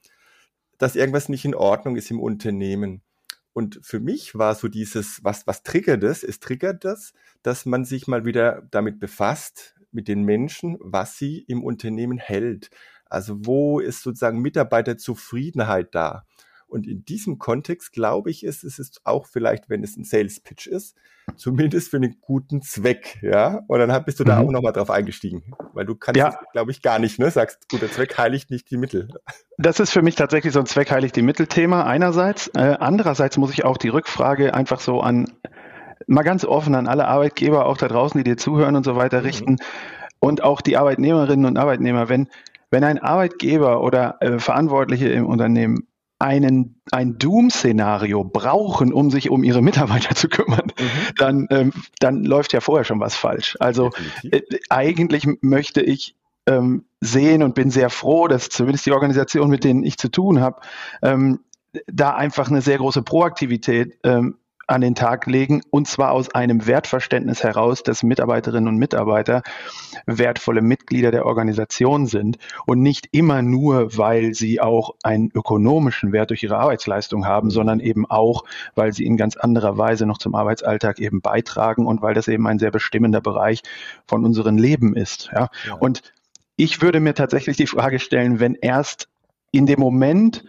dass 0.76 0.94
irgendwas 0.94 1.30
nicht 1.30 1.46
in 1.46 1.54
Ordnung 1.54 1.96
ist 1.96 2.10
im 2.10 2.20
Unternehmen. 2.20 3.00
Und 3.54 3.80
für 3.82 3.98
mich 3.98 4.34
war 4.34 4.54
so 4.54 4.68
dieses, 4.68 5.24
was, 5.24 5.46
was 5.46 5.62
triggert 5.62 6.02
das? 6.02 6.22
Es 6.22 6.38
triggert 6.38 6.84
das, 6.84 7.14
dass 7.42 7.64
man 7.64 7.86
sich 7.86 8.06
mal 8.06 8.26
wieder 8.26 8.68
damit 8.70 9.00
befasst, 9.00 9.74
mit 9.90 10.08
den 10.08 10.24
Menschen, 10.24 10.76
was 10.80 11.16
sie 11.16 11.38
im 11.48 11.64
Unternehmen 11.64 12.18
hält. 12.18 12.68
Also 13.06 13.46
wo 13.46 13.80
ist 13.80 14.02
sozusagen 14.02 14.42
Mitarbeiterzufriedenheit 14.42 15.94
da? 15.94 16.26
Und 16.68 16.86
in 16.86 17.04
diesem 17.04 17.38
Kontext 17.38 17.92
glaube 17.92 18.30
ich, 18.30 18.44
ist 18.44 18.64
es 18.64 18.78
ist 18.78 19.00
auch 19.04 19.26
vielleicht, 19.26 19.70
wenn 19.70 19.84
es 19.84 19.96
ein 19.96 20.04
Sales 20.04 20.40
Pitch 20.40 20.66
ist, 20.66 20.96
zumindest 21.36 21.90
für 21.90 21.96
einen 21.96 22.16
guten 22.20 22.62
Zweck, 22.62 23.18
ja. 23.22 23.62
Und 23.68 23.78
dann 23.78 24.04
bist 24.04 24.20
du 24.20 24.24
da 24.24 24.40
mhm. 24.40 24.48
auch 24.48 24.52
nochmal 24.52 24.72
drauf 24.72 24.90
eingestiegen, 24.90 25.54
weil 25.74 25.84
du 25.84 25.94
kannst, 25.94 26.18
ja. 26.18 26.38
glaube 26.52 26.70
ich, 26.70 26.82
gar 26.82 26.98
nicht, 26.98 27.18
ne? 27.18 27.30
Sagst, 27.30 27.68
guter 27.68 27.90
Zweck 27.90 28.18
heiligt 28.18 28.50
nicht 28.50 28.70
die 28.70 28.76
Mittel. 28.76 29.08
Das 29.58 29.80
ist 29.80 29.90
für 29.90 30.02
mich 30.02 30.16
tatsächlich 30.16 30.52
so 30.52 30.60
ein 30.60 30.66
Zweck 30.66 30.90
heiligt 30.90 31.16
die 31.16 31.22
Mittel-Thema 31.22 31.84
einerseits. 31.84 32.48
Äh, 32.48 32.76
andererseits 32.80 33.36
muss 33.36 33.52
ich 33.52 33.64
auch 33.64 33.76
die 33.76 33.88
Rückfrage 33.88 34.54
einfach 34.54 34.80
so 34.80 35.00
an 35.00 35.32
mal 36.06 36.22
ganz 36.22 36.44
offen 36.44 36.74
an 36.74 36.86
alle 36.86 37.08
Arbeitgeber, 37.08 37.66
auch 37.66 37.78
da 37.78 37.88
draußen, 37.88 38.18
die 38.18 38.24
dir 38.24 38.36
zuhören 38.36 38.76
und 38.76 38.84
so 38.84 38.96
weiter 38.96 39.20
mhm. 39.20 39.26
richten 39.26 39.56
und 40.20 40.42
auch 40.42 40.60
die 40.60 40.76
Arbeitnehmerinnen 40.76 41.46
und 41.46 41.58
Arbeitnehmer, 41.58 42.08
wenn 42.08 42.28
wenn 42.70 42.84
ein 42.84 42.98
Arbeitgeber 42.98 43.80
oder 43.80 44.16
äh, 44.20 44.38
Verantwortliche 44.38 45.08
im 45.08 45.26
Unternehmen 45.26 45.86
einen, 46.18 46.80
ein 46.92 47.18
Doom-Szenario 47.18 48.24
brauchen, 48.24 48.92
um 48.92 49.10
sich 49.10 49.30
um 49.30 49.44
ihre 49.44 49.62
Mitarbeiter 49.62 50.14
zu 50.14 50.28
kümmern, 50.28 50.72
mhm. 50.78 51.14
dann, 51.16 51.46
ähm, 51.50 51.72
dann 52.00 52.24
läuft 52.24 52.52
ja 52.52 52.60
vorher 52.60 52.84
schon 52.84 53.00
was 53.00 53.16
falsch. 53.16 53.56
Also 53.60 53.90
äh, 54.30 54.40
eigentlich 54.70 55.26
möchte 55.42 55.82
ich 55.82 56.16
ähm, 56.46 56.84
sehen 57.00 57.42
und 57.42 57.54
bin 57.54 57.70
sehr 57.70 57.90
froh, 57.90 58.28
dass 58.28 58.48
zumindest 58.48 58.86
die 58.86 58.92
Organisation, 58.92 59.50
mit 59.50 59.64
denen 59.64 59.84
ich 59.84 59.98
zu 59.98 60.08
tun 60.08 60.40
habe, 60.40 60.60
ähm, 61.02 61.40
da 61.86 62.14
einfach 62.14 62.48
eine 62.48 62.62
sehr 62.62 62.78
große 62.78 63.02
Proaktivität 63.02 63.98
ähm, 64.04 64.38
an 64.66 64.80
den 64.80 64.94
Tag 64.94 65.26
legen, 65.26 65.62
und 65.70 65.86
zwar 65.86 66.12
aus 66.12 66.34
einem 66.34 66.66
Wertverständnis 66.66 67.42
heraus, 67.42 67.82
dass 67.82 68.02
Mitarbeiterinnen 68.02 68.68
und 68.68 68.78
Mitarbeiter 68.78 69.42
wertvolle 70.06 70.60
Mitglieder 70.60 71.10
der 71.10 71.26
Organisation 71.26 72.06
sind 72.06 72.38
und 72.66 72.80
nicht 72.82 73.08
immer 73.12 73.42
nur, 73.42 73.96
weil 73.96 74.34
sie 74.34 74.60
auch 74.60 74.94
einen 75.02 75.30
ökonomischen 75.32 76.12
Wert 76.12 76.30
durch 76.30 76.42
ihre 76.42 76.58
Arbeitsleistung 76.58 77.26
haben, 77.26 77.50
sondern 77.50 77.80
eben 77.80 78.06
auch, 78.06 78.44
weil 78.74 78.92
sie 78.92 79.06
in 79.06 79.16
ganz 79.16 79.36
anderer 79.36 79.78
Weise 79.78 80.06
noch 80.06 80.18
zum 80.18 80.34
Arbeitsalltag 80.34 80.98
eben 80.98 81.20
beitragen 81.20 81.86
und 81.86 82.02
weil 82.02 82.14
das 82.14 82.26
eben 82.28 82.46
ein 82.46 82.58
sehr 82.58 82.70
bestimmender 82.70 83.20
Bereich 83.20 83.62
von 84.06 84.24
unserem 84.24 84.58
Leben 84.58 84.96
ist. 84.96 85.30
Ja? 85.32 85.48
ja. 85.66 85.74
Und 85.74 86.02
ich 86.56 86.82
würde 86.82 87.00
mir 87.00 87.14
tatsächlich 87.14 87.56
die 87.56 87.66
Frage 87.66 87.98
stellen, 87.98 88.40
wenn 88.40 88.54
erst 88.54 89.08
in 89.52 89.66
dem 89.66 89.78
Moment, 89.78 90.44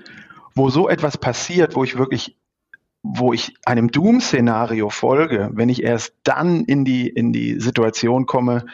wo 0.55 0.69
so 0.69 0.89
etwas 0.89 1.17
passiert, 1.17 1.75
wo 1.75 1.83
ich 1.83 1.97
wirklich 1.97 2.35
wo 3.15 3.33
ich 3.33 3.53
einem 3.65 3.89
Doom-Szenario 3.89 4.89
folge, 4.89 5.49
wenn 5.53 5.69
ich 5.69 5.83
erst 5.83 6.13
dann 6.23 6.63
in 6.65 6.85
die, 6.85 7.07
in 7.07 7.31
die 7.31 7.59
Situation 7.59 8.25
komme, 8.25 8.65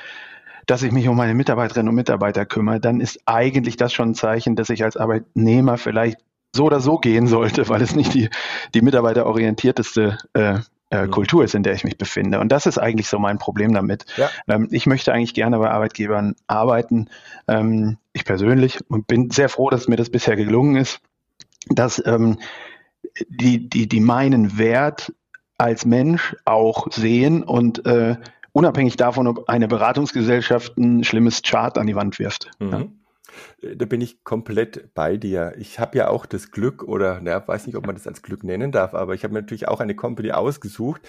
dass 0.65 0.83
ich 0.83 0.91
mich 0.91 1.07
um 1.07 1.17
meine 1.17 1.33
Mitarbeiterinnen 1.33 1.89
und 1.89 1.95
Mitarbeiter 1.95 2.45
kümmere, 2.45 2.79
dann 2.79 3.01
ist 3.01 3.19
eigentlich 3.25 3.77
das 3.77 3.93
schon 3.93 4.11
ein 4.11 4.15
Zeichen, 4.15 4.55
dass 4.55 4.69
ich 4.69 4.83
als 4.83 4.97
Arbeitnehmer 4.97 5.77
vielleicht 5.77 6.19
so 6.55 6.65
oder 6.65 6.79
so 6.79 6.97
gehen 6.97 7.27
sollte, 7.27 7.67
weil 7.69 7.81
es 7.81 7.95
nicht 7.95 8.13
die, 8.13 8.29
die 8.73 8.81
mitarbeiterorientierteste 8.81 10.17
äh, 10.33 10.59
äh, 10.89 11.05
mhm. 11.05 11.11
Kultur 11.11 11.43
ist, 11.43 11.55
in 11.55 11.63
der 11.63 11.73
ich 11.73 11.83
mich 11.83 11.97
befinde. 11.97 12.39
Und 12.39 12.51
das 12.51 12.65
ist 12.65 12.77
eigentlich 12.77 13.07
so 13.07 13.19
mein 13.19 13.39
Problem 13.39 13.73
damit. 13.73 14.05
Ja. 14.15 14.29
Ähm, 14.47 14.67
ich 14.71 14.85
möchte 14.85 15.11
eigentlich 15.11 15.33
gerne 15.33 15.57
bei 15.57 15.69
Arbeitgebern 15.69 16.35
arbeiten. 16.47 17.09
Ähm, 17.47 17.97
ich 18.13 18.25
persönlich 18.25 18.79
und 18.89 19.07
bin 19.07 19.31
sehr 19.31 19.49
froh, 19.49 19.69
dass 19.69 19.87
mir 19.87 19.95
das 19.95 20.09
bisher 20.09 20.35
gelungen 20.35 20.75
ist, 20.75 21.01
dass 21.69 22.01
ähm, 22.05 22.37
die, 23.27 23.69
die, 23.69 23.87
die 23.87 23.99
meinen 23.99 24.57
Wert 24.57 25.13
als 25.57 25.85
Mensch 25.85 26.35
auch 26.45 26.91
sehen 26.91 27.43
und 27.43 27.85
äh, 27.85 28.17
unabhängig 28.51 28.97
davon, 28.97 29.27
ob 29.27 29.49
eine 29.49 29.67
Beratungsgesellschaft 29.67 30.77
ein 30.77 31.03
schlimmes 31.03 31.41
Chart 31.41 31.77
an 31.77 31.87
die 31.87 31.95
Wand 31.95 32.19
wirft. 32.19 32.51
Mhm. 32.59 32.71
Ja. 32.71 32.85
Da 33.75 33.85
bin 33.85 34.01
ich 34.01 34.23
komplett 34.23 34.93
bei 34.93 35.17
dir. 35.17 35.53
Ich 35.57 35.79
habe 35.79 35.97
ja 35.97 36.07
auch 36.09 36.27
das 36.27 36.51
Glück, 36.51 36.83
oder 36.83 37.19
na, 37.21 37.47
weiß 37.47 37.65
nicht, 37.65 37.75
ob 37.75 37.85
man 37.85 37.95
das 37.95 38.05
als 38.05 38.21
Glück 38.21 38.43
nennen 38.43 38.71
darf, 38.71 38.93
aber 38.93 39.15
ich 39.15 39.23
habe 39.23 39.33
mir 39.33 39.41
natürlich 39.41 39.67
auch 39.67 39.79
eine 39.79 39.95
Company 39.95 40.31
ausgesucht, 40.31 41.01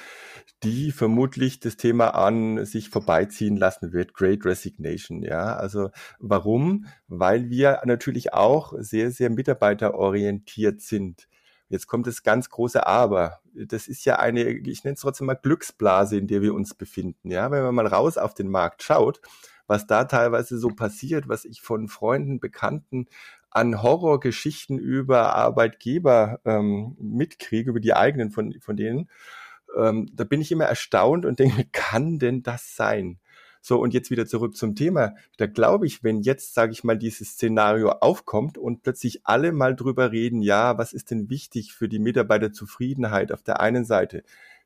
die 0.62 0.92
vermutlich 0.92 1.60
das 1.60 1.76
Thema 1.76 2.14
an 2.14 2.64
sich 2.64 2.88
vorbeiziehen 2.88 3.56
lassen 3.56 3.92
wird. 3.92 4.14
Great 4.14 4.44
Resignation. 4.46 5.22
Ja, 5.22 5.56
also 5.56 5.90
warum? 6.18 6.86
Weil 7.08 7.50
wir 7.50 7.82
natürlich 7.84 8.32
auch 8.32 8.72
sehr, 8.78 9.10
sehr 9.10 9.28
mitarbeiterorientiert 9.28 10.80
sind. 10.80 11.28
Jetzt 11.74 11.88
kommt 11.88 12.06
das 12.06 12.22
ganz 12.22 12.50
große 12.50 12.86
Aber. 12.86 13.40
Das 13.52 13.88
ist 13.88 14.04
ja 14.04 14.20
eine, 14.20 14.48
ich 14.48 14.84
nenne 14.84 14.94
es 14.94 15.00
trotzdem 15.00 15.26
mal 15.26 15.34
Glücksblase, 15.34 16.16
in 16.16 16.28
der 16.28 16.40
wir 16.40 16.54
uns 16.54 16.72
befinden. 16.72 17.32
Ja, 17.32 17.50
wenn 17.50 17.64
man 17.64 17.74
mal 17.74 17.88
raus 17.88 18.16
auf 18.16 18.32
den 18.32 18.48
Markt 18.48 18.84
schaut, 18.84 19.20
was 19.66 19.88
da 19.88 20.04
teilweise 20.04 20.56
so 20.56 20.68
passiert, 20.68 21.28
was 21.28 21.44
ich 21.44 21.62
von 21.62 21.88
Freunden, 21.88 22.38
Bekannten 22.38 23.06
an 23.50 23.82
Horrorgeschichten 23.82 24.78
über 24.78 25.34
Arbeitgeber 25.34 26.38
ähm, 26.44 26.96
mitkriege, 27.00 27.70
über 27.70 27.80
die 27.80 27.94
eigenen 27.94 28.30
von, 28.30 28.54
von 28.60 28.76
denen, 28.76 29.10
ähm, 29.76 30.08
da 30.12 30.22
bin 30.22 30.40
ich 30.40 30.52
immer 30.52 30.66
erstaunt 30.66 31.26
und 31.26 31.40
denke, 31.40 31.64
kann 31.72 32.20
denn 32.20 32.44
das 32.44 32.76
sein? 32.76 33.18
So, 33.66 33.78
und 33.80 33.94
jetzt 33.94 34.10
wieder 34.10 34.26
zurück 34.26 34.58
zum 34.58 34.74
Thema. 34.74 35.14
Da 35.38 35.46
glaube 35.46 35.86
ich, 35.86 36.04
wenn 36.04 36.20
jetzt, 36.20 36.52
sage 36.52 36.72
ich 36.72 36.84
mal, 36.84 36.98
dieses 36.98 37.30
Szenario 37.30 37.92
aufkommt 37.92 38.58
und 38.58 38.82
plötzlich 38.82 39.22
alle 39.24 39.52
mal 39.52 39.74
drüber 39.74 40.12
reden, 40.12 40.42
ja, 40.42 40.76
was 40.76 40.92
ist 40.92 41.10
denn 41.10 41.30
wichtig 41.30 41.72
für 41.72 41.88
die 41.88 41.98
Mitarbeiterzufriedenheit 41.98 43.32
auf 43.32 43.42
der 43.42 43.60
einen 43.60 43.86
Seite, 43.86 44.22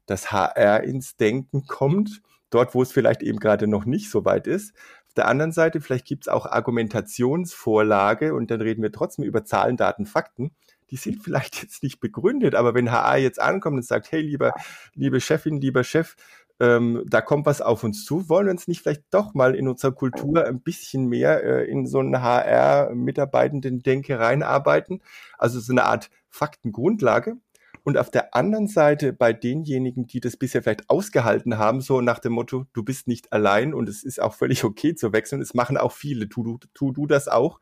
dass 0.06 0.32
HR 0.32 0.82
ins 0.82 1.16
Denken 1.16 1.68
kommt, 1.68 2.22
dort, 2.50 2.74
wo 2.74 2.82
es 2.82 2.90
vielleicht 2.90 3.22
eben 3.22 3.38
gerade 3.38 3.68
noch 3.68 3.84
nicht 3.84 4.10
so 4.10 4.24
weit 4.24 4.48
ist. 4.48 4.74
Auf 5.06 5.14
der 5.14 5.28
anderen 5.28 5.52
Seite, 5.52 5.80
vielleicht 5.80 6.06
gibt 6.06 6.24
es 6.24 6.28
auch 6.28 6.46
Argumentationsvorlage 6.46 8.34
und 8.34 8.50
dann 8.50 8.60
reden 8.60 8.82
wir 8.82 8.90
trotzdem 8.90 9.24
über 9.24 9.44
Zahlen, 9.44 9.76
Daten, 9.76 10.06
Fakten 10.06 10.50
die 10.90 10.96
sind 10.96 11.22
vielleicht 11.22 11.56
jetzt 11.62 11.82
nicht 11.82 12.00
begründet, 12.00 12.54
aber 12.54 12.74
wenn 12.74 12.90
HR 12.90 13.18
jetzt 13.18 13.40
ankommt 13.40 13.76
und 13.76 13.84
sagt, 13.84 14.10
hey, 14.10 14.20
lieber, 14.20 14.54
liebe 14.94 15.20
Chefin, 15.20 15.60
lieber 15.60 15.84
Chef, 15.84 16.16
ähm, 16.60 17.04
da 17.06 17.20
kommt 17.20 17.46
was 17.46 17.60
auf 17.60 17.84
uns 17.84 18.04
zu. 18.04 18.28
Wollen 18.28 18.46
wir 18.46 18.52
uns 18.52 18.66
nicht 18.68 18.82
vielleicht 18.82 19.04
doch 19.10 19.34
mal 19.34 19.54
in 19.54 19.68
unserer 19.68 19.92
Kultur 19.92 20.44
ein 20.44 20.60
bisschen 20.60 21.06
mehr 21.06 21.42
äh, 21.44 21.70
in 21.70 21.86
so 21.86 22.00
einen 22.00 22.20
HR-Mitarbeitenden-Denke 22.20 24.18
reinarbeiten? 24.18 25.00
Also 25.36 25.60
so 25.60 25.72
eine 25.72 25.84
Art 25.84 26.10
Faktengrundlage. 26.28 27.36
Und 27.84 27.96
auf 27.96 28.10
der 28.10 28.34
anderen 28.34 28.66
Seite 28.68 29.12
bei 29.12 29.32
denjenigen, 29.32 30.06
die 30.06 30.20
das 30.20 30.36
bisher 30.36 30.62
vielleicht 30.62 30.90
ausgehalten 30.90 31.56
haben, 31.58 31.80
so 31.80 32.00
nach 32.00 32.18
dem 32.18 32.32
Motto, 32.32 32.66
du 32.74 32.82
bist 32.82 33.08
nicht 33.08 33.32
allein 33.32 33.72
und 33.72 33.88
es 33.88 34.02
ist 34.02 34.20
auch 34.20 34.34
völlig 34.34 34.64
okay 34.64 34.94
zu 34.94 35.12
wechseln. 35.12 35.40
Es 35.40 35.54
machen 35.54 35.78
auch 35.78 35.92
viele. 35.92 36.28
Tu 36.28 36.42
du, 36.42 36.58
tu 36.74 36.92
du 36.92 37.06
das 37.06 37.28
auch. 37.28 37.60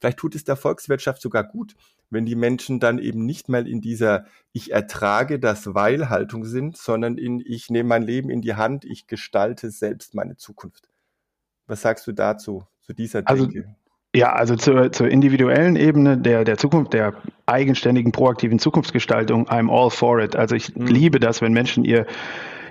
Vielleicht 0.00 0.18
tut 0.18 0.34
es 0.34 0.44
der 0.44 0.56
Volkswirtschaft 0.56 1.20
sogar 1.20 1.44
gut, 1.44 1.74
wenn 2.10 2.26
die 2.26 2.34
Menschen 2.34 2.80
dann 2.80 2.98
eben 2.98 3.24
nicht 3.26 3.48
mal 3.48 3.68
in 3.68 3.80
dieser 3.80 4.24
Ich 4.52 4.72
ertrage 4.72 5.38
das 5.38 5.74
Weil-Haltung 5.74 6.44
sind, 6.44 6.76
sondern 6.76 7.18
in 7.18 7.40
Ich 7.40 7.70
nehme 7.70 7.88
mein 7.88 8.02
Leben 8.02 8.30
in 8.30 8.40
die 8.40 8.54
Hand, 8.54 8.84
ich 8.84 9.06
gestalte 9.06 9.70
selbst 9.70 10.14
meine 10.14 10.36
Zukunft. 10.36 10.88
Was 11.66 11.82
sagst 11.82 12.06
du 12.06 12.12
dazu, 12.12 12.64
zu 12.80 12.94
dieser 12.94 13.22
also, 13.26 13.46
Denke? 13.46 13.74
Ja, 14.16 14.32
also 14.32 14.56
zur, 14.56 14.90
zur 14.90 15.08
individuellen 15.08 15.76
Ebene 15.76 16.16
der, 16.16 16.44
der 16.44 16.56
Zukunft, 16.56 16.94
der 16.94 17.14
eigenständigen, 17.44 18.10
proaktiven 18.10 18.58
Zukunftsgestaltung, 18.58 19.48
I'm 19.48 19.70
all 19.70 19.90
for 19.90 20.20
it. 20.20 20.34
Also 20.34 20.56
ich 20.56 20.74
mhm. 20.74 20.86
liebe 20.86 21.20
das, 21.20 21.42
wenn 21.42 21.52
Menschen 21.52 21.84
ihr 21.84 22.06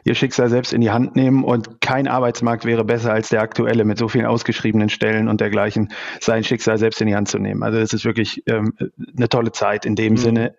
ihr 0.07 0.15
Schicksal 0.15 0.49
selbst 0.49 0.73
in 0.73 0.81
die 0.81 0.91
Hand 0.91 1.15
nehmen 1.15 1.43
und 1.43 1.81
kein 1.81 2.07
Arbeitsmarkt 2.07 2.65
wäre 2.65 2.85
besser 2.85 3.11
als 3.11 3.29
der 3.29 3.41
aktuelle 3.41 3.83
mit 3.83 3.97
so 3.97 4.07
vielen 4.07 4.25
ausgeschriebenen 4.25 4.89
Stellen 4.89 5.27
und 5.27 5.41
dergleichen, 5.41 5.89
sein 6.21 6.43
Schicksal 6.43 6.77
selbst 6.77 7.01
in 7.01 7.07
die 7.07 7.15
Hand 7.15 7.27
zu 7.27 7.39
nehmen. 7.39 7.61
Also 7.61 7.79
das 7.79 7.93
ist 7.93 8.05
wirklich 8.05 8.43
ähm, 8.47 8.73
eine 9.15 9.27
tolle 9.27 9.51
Zeit 9.51 9.85
in 9.85 9.95
dem 9.95 10.13
mhm. 10.13 10.17
Sinne 10.17 10.55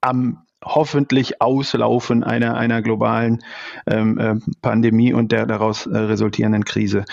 am 0.00 0.42
hoffentlich 0.64 1.40
Auslaufen 1.42 2.24
einer, 2.24 2.56
einer 2.56 2.80
globalen 2.80 3.44
ähm, 3.86 4.18
äh, 4.18 4.34
Pandemie 4.62 5.12
und 5.12 5.30
der 5.30 5.46
daraus 5.46 5.86
äh, 5.86 5.96
resultierenden 5.96 6.64
Krise. 6.64 7.04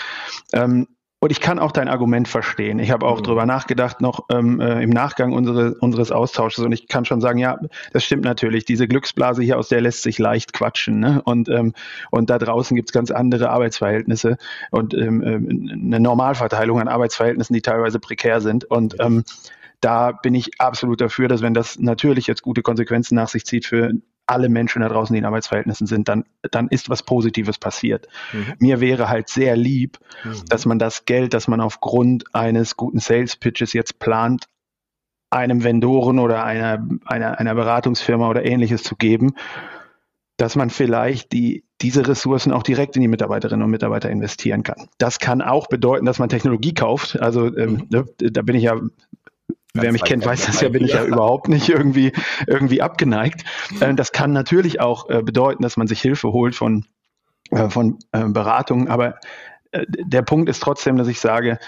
Ähm, 0.52 0.88
und 1.24 1.30
ich 1.30 1.40
kann 1.40 1.58
auch 1.58 1.72
dein 1.72 1.88
Argument 1.88 2.28
verstehen. 2.28 2.78
Ich 2.78 2.90
habe 2.90 3.06
auch 3.06 3.20
mhm. 3.20 3.22
drüber 3.22 3.46
nachgedacht, 3.46 4.02
noch 4.02 4.26
ähm, 4.28 4.60
äh, 4.60 4.82
im 4.82 4.90
Nachgang 4.90 5.32
unsere, 5.32 5.72
unseres 5.76 6.12
Austausches. 6.12 6.62
Und 6.62 6.72
ich 6.72 6.86
kann 6.86 7.06
schon 7.06 7.22
sagen, 7.22 7.38
ja, 7.38 7.58
das 7.94 8.04
stimmt 8.04 8.24
natürlich. 8.24 8.66
Diese 8.66 8.86
Glücksblase 8.86 9.42
hier, 9.42 9.58
aus 9.58 9.70
der 9.70 9.80
lässt 9.80 10.02
sich 10.02 10.18
leicht 10.18 10.52
quatschen. 10.52 11.00
Ne? 11.00 11.22
Und, 11.24 11.48
ähm, 11.48 11.72
und 12.10 12.28
da 12.28 12.36
draußen 12.36 12.76
gibt's 12.76 12.92
ganz 12.92 13.10
andere 13.10 13.48
Arbeitsverhältnisse 13.48 14.36
und 14.70 14.92
ähm, 14.92 15.22
äh, 15.22 15.36
eine 15.86 15.98
Normalverteilung 15.98 16.78
an 16.78 16.88
Arbeitsverhältnissen, 16.88 17.54
die 17.54 17.62
teilweise 17.62 18.00
prekär 18.00 18.42
sind. 18.42 18.66
Und 18.66 18.96
ähm, 19.00 19.24
da 19.80 20.12
bin 20.12 20.34
ich 20.34 20.60
absolut 20.60 21.00
dafür, 21.00 21.28
dass 21.28 21.40
wenn 21.40 21.54
das 21.54 21.78
natürlich 21.78 22.26
jetzt 22.26 22.42
gute 22.42 22.60
Konsequenzen 22.60 23.14
nach 23.14 23.28
sich 23.28 23.46
zieht 23.46 23.64
für 23.64 23.92
alle 24.26 24.48
Menschen 24.48 24.82
da 24.82 24.88
draußen, 24.88 25.12
die 25.12 25.18
in 25.18 25.24
Arbeitsverhältnissen 25.24 25.86
sind, 25.86 26.08
dann, 26.08 26.24
dann 26.50 26.68
ist 26.68 26.88
was 26.88 27.02
Positives 27.02 27.58
passiert. 27.58 28.08
Mhm. 28.32 28.54
Mir 28.58 28.80
wäre 28.80 29.08
halt 29.08 29.28
sehr 29.28 29.56
lieb, 29.56 29.98
mhm. 30.24 30.44
dass 30.48 30.66
man 30.66 30.78
das 30.78 31.04
Geld, 31.04 31.34
das 31.34 31.48
man 31.48 31.60
aufgrund 31.60 32.34
eines 32.34 32.76
guten 32.76 33.00
Sales 33.00 33.36
Pitches 33.36 33.72
jetzt 33.72 33.98
plant, 33.98 34.46
einem 35.30 35.64
Vendoren 35.64 36.18
oder 36.18 36.44
einer, 36.44 36.86
einer, 37.04 37.38
einer 37.38 37.54
Beratungsfirma 37.54 38.28
oder 38.28 38.44
ähnliches 38.44 38.82
zu 38.82 38.96
geben, 38.96 39.34
dass 40.36 40.56
man 40.56 40.70
vielleicht 40.70 41.32
die, 41.32 41.64
diese 41.80 42.06
Ressourcen 42.06 42.52
auch 42.52 42.62
direkt 42.62 42.96
in 42.96 43.02
die 43.02 43.08
Mitarbeiterinnen 43.08 43.62
und 43.62 43.70
Mitarbeiter 43.70 44.10
investieren 44.10 44.62
kann. 44.62 44.88
Das 44.98 45.18
kann 45.18 45.42
auch 45.42 45.66
bedeuten, 45.68 46.06
dass 46.06 46.18
man 46.18 46.28
Technologie 46.28 46.74
kauft. 46.74 47.20
Also 47.20 47.54
ähm, 47.56 47.72
mhm. 47.72 47.86
ne, 47.90 48.04
da 48.18 48.42
bin 48.42 48.56
ich 48.56 48.64
ja 48.64 48.80
wer 49.74 49.92
mich 49.92 50.04
kennt, 50.04 50.24
weiß 50.24 50.46
das 50.46 50.60
ja, 50.60 50.68
bin 50.68 50.84
ich 50.84 50.92
ja 50.92 51.04
überhaupt 51.04 51.48
nicht 51.48 51.68
irgendwie, 51.68 52.12
irgendwie 52.46 52.80
abgeneigt. 52.80 53.44
Äh, 53.80 53.94
das 53.94 54.12
kann 54.12 54.32
natürlich 54.32 54.80
auch 54.80 55.10
äh, 55.10 55.22
bedeuten, 55.22 55.62
dass 55.62 55.76
man 55.76 55.88
sich 55.88 56.00
Hilfe 56.00 56.32
holt 56.32 56.54
von, 56.54 56.86
äh, 57.50 57.68
von 57.68 57.98
Beratungen, 58.12 58.88
aber 58.88 59.18
der 59.86 60.22
Punkt 60.22 60.48
ist 60.48 60.62
trotzdem, 60.62 60.96
dass 60.96 61.08
ich 61.08 61.18
sage, 61.18 61.58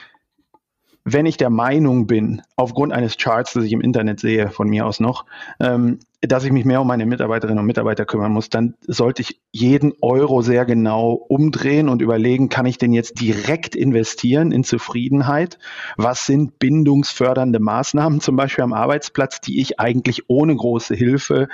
wenn 1.03 1.27
ich 1.27 1.37
der 1.37 1.51
Meinung 1.51 2.07
bin, 2.07 2.43
aufgrund 2.55 2.93
eines 2.93 3.17
Charts, 3.17 3.55
das 3.55 3.65
ich 3.65 3.73
im 3.73 3.81
Internet 3.81 4.21
sehe, 4.21 4.51
von 4.51 4.69
mir 4.69 4.87
aus 4.87 5.01
noch, 5.01 5.25
ähm, 5.59 5.99
dass 6.29 6.45
ich 6.45 6.53
mich 6.53 6.65
mehr 6.65 6.81
um 6.81 6.87
meine 6.87 7.07
Mitarbeiterinnen 7.07 7.59
und 7.59 7.67
Mitarbeiter 7.67 8.05
kümmern 8.05 8.33
muss, 8.33 8.49
dann 8.49 8.75
sollte 8.87 9.23
ich 9.23 9.41
jeden 9.53 9.93
Euro 10.03 10.43
sehr 10.43 10.65
genau 10.65 11.13
umdrehen 11.13 11.89
und 11.89 12.03
überlegen, 12.03 12.49
kann 12.49 12.67
ich 12.67 12.79
den 12.79 12.93
jetzt 12.93 13.21
direkt 13.21 13.75
investieren 13.75 14.53
in 14.53 14.65
Zufriedenheit? 14.65 15.59
Was 15.97 16.27
sind 16.27 16.59
bindungsfördernde 16.59 17.61
Maßnahmen 17.61 18.21
zum 18.21 18.37
Beispiel 18.37 18.65
am 18.65 18.73
Arbeitsplatz, 18.73 19.41
die 19.41 19.61
ich 19.61 19.79
eigentlich 19.81 20.29
ohne 20.29 20.55
große 20.55 20.95
Hilfe 20.95 21.49